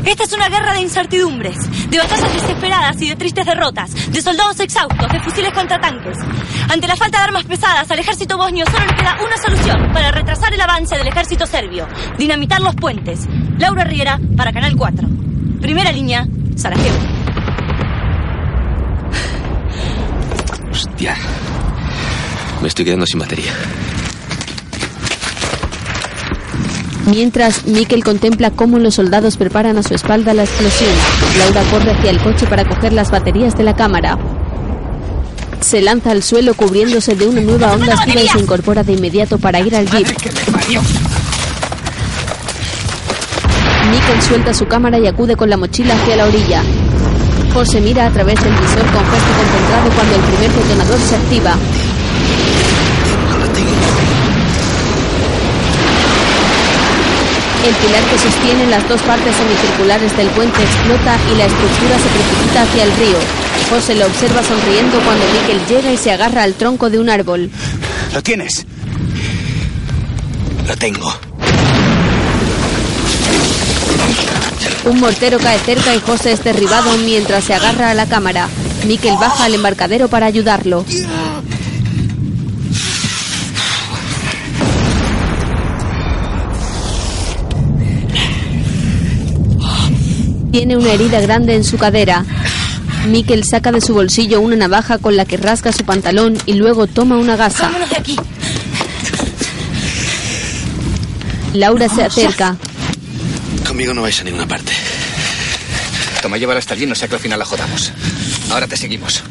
[0.06, 1.56] Esta es una guerra de incertidumbres,
[1.90, 6.18] de batallas desesperadas y de tristes derrotas, de soldados exhaustos, de fusiles contra tanques.
[6.70, 10.12] Ante la falta de armas pesadas, al ejército bosnio solo le queda una solución para
[10.12, 13.28] retrasar el avance del ejército serbio: dinamitar los puentes.
[13.58, 15.08] Laura Riera para Canal 4.
[15.62, 16.98] Primera línea, Sarajevo.
[20.72, 21.16] Hostia.
[22.62, 23.54] Me estoy quedando sin batería.
[27.06, 30.92] Mientras, Mikel contempla cómo los soldados preparan a su espalda la explosión.
[31.38, 34.18] Laura corre hacia el coche para coger las baterías de la cámara.
[35.60, 39.38] Se lanza al suelo cubriéndose de una nueva onda activa y se incorpora de inmediato
[39.38, 40.08] para ir al jeep.
[43.92, 46.64] Mikel suelta su cámara y acude con la mochila hacia la orilla.
[47.54, 51.56] José mira a través del visor con gesto concentrado cuando el primer detonador se activa.
[57.66, 62.10] El pilar que sostiene las dos partes semicirculares del puente explota y la estructura se
[62.10, 63.18] precipita hacia el río.
[63.70, 67.50] José lo observa sonriendo cuando Mikel llega y se agarra al tronco de un árbol.
[68.14, 68.66] ¿Lo tienes?
[70.68, 71.14] Lo tengo.
[74.86, 78.50] Un mortero cae cerca y José es derribado mientras se agarra a la cámara.
[78.86, 80.84] Mikel baja al embarcadero para ayudarlo.
[90.54, 92.24] Tiene una herida grande en su cadera.
[93.08, 96.86] Mikel saca de su bolsillo una navaja con la que rasga su pantalón y luego
[96.86, 97.64] toma una gasa.
[97.64, 98.16] Vámonos de aquí.
[101.54, 102.56] Laura se acerca.
[103.68, 104.72] Conmigo no vais a ninguna parte.
[106.22, 107.92] Toma, llévala hasta allí, no sea que al final la jodamos.
[108.52, 109.24] Ahora te seguimos.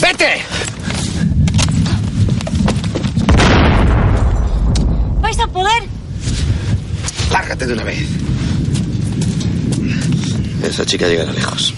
[0.00, 0.40] ¡Vete!
[5.20, 5.82] ¿Vais a poder?
[7.30, 7.98] Lárgate de una vez.
[10.62, 11.74] Esa chica llegará lejos.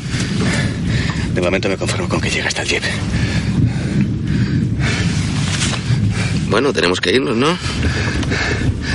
[1.34, 2.82] De momento me conformo con que llegue hasta el jeep.
[6.48, 7.56] Bueno, tenemos que irnos, ¿no?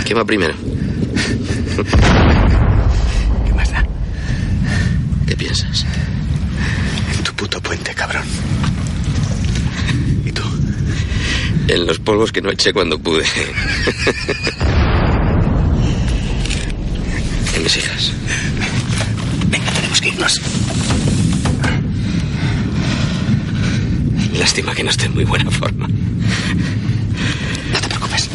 [0.06, 0.54] ¿Quién va primero?
[3.46, 3.86] ¿Qué más da?
[5.28, 5.86] ¿Qué piensas?
[7.18, 8.24] En tu puto puente, cabrón.
[10.24, 10.44] ¿Y tú?
[11.68, 13.24] En los polvos que no eché cuando pude.
[17.56, 18.12] en mis hijas.
[24.48, 25.90] Lástima que no esté en muy buena forma.
[25.90, 28.30] No te preocupes.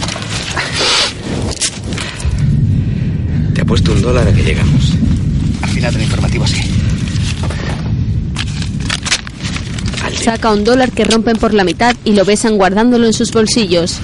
[3.55, 4.93] Te ha puesto un dólar a que llegamos.
[5.63, 6.61] Al final del informativo, sí.
[10.23, 13.99] Saca un dólar que rompen por la mitad y lo besan guardándolo en sus bolsillos.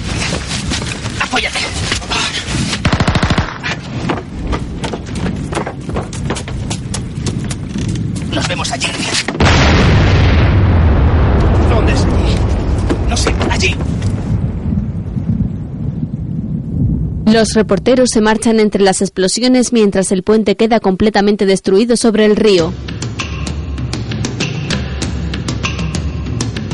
[17.31, 22.35] Los reporteros se marchan entre las explosiones mientras el puente queda completamente destruido sobre el
[22.35, 22.73] río.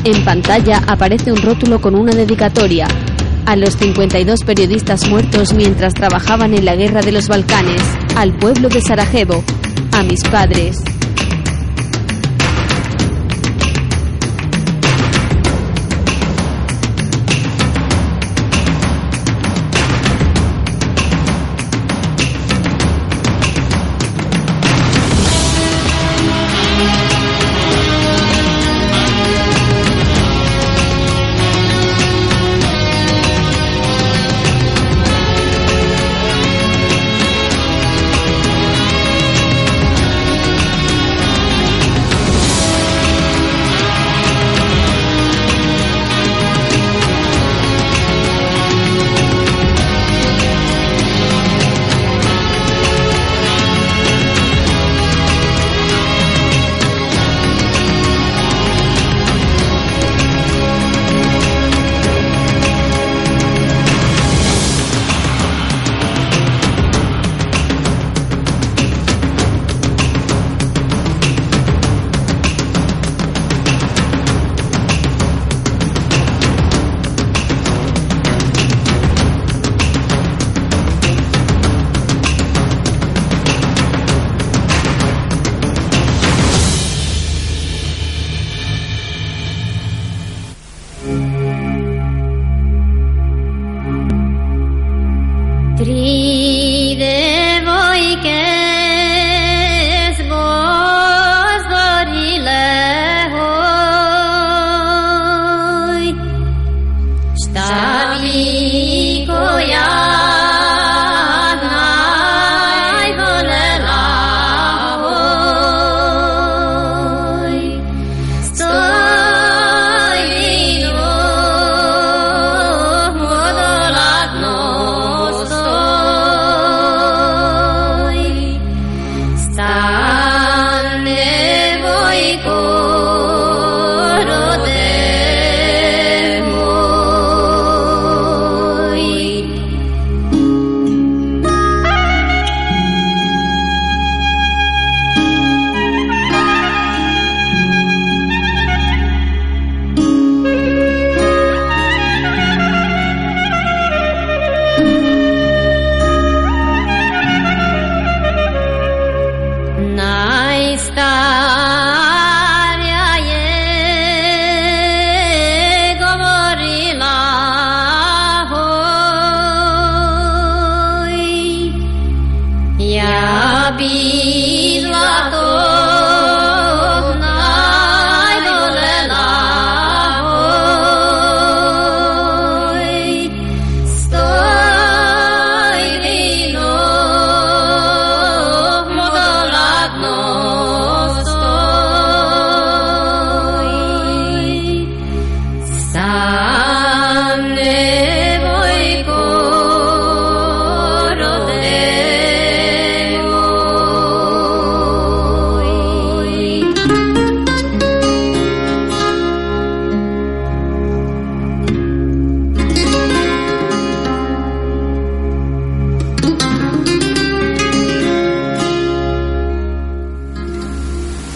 [0.04, 2.88] En pantalla aparece un rótulo con una dedicatoria
[3.44, 7.82] a los 52 periodistas muertos mientras trabajaban en la guerra de los Balcanes,
[8.16, 9.44] al pueblo de Sarajevo,
[9.92, 10.78] a mis padres.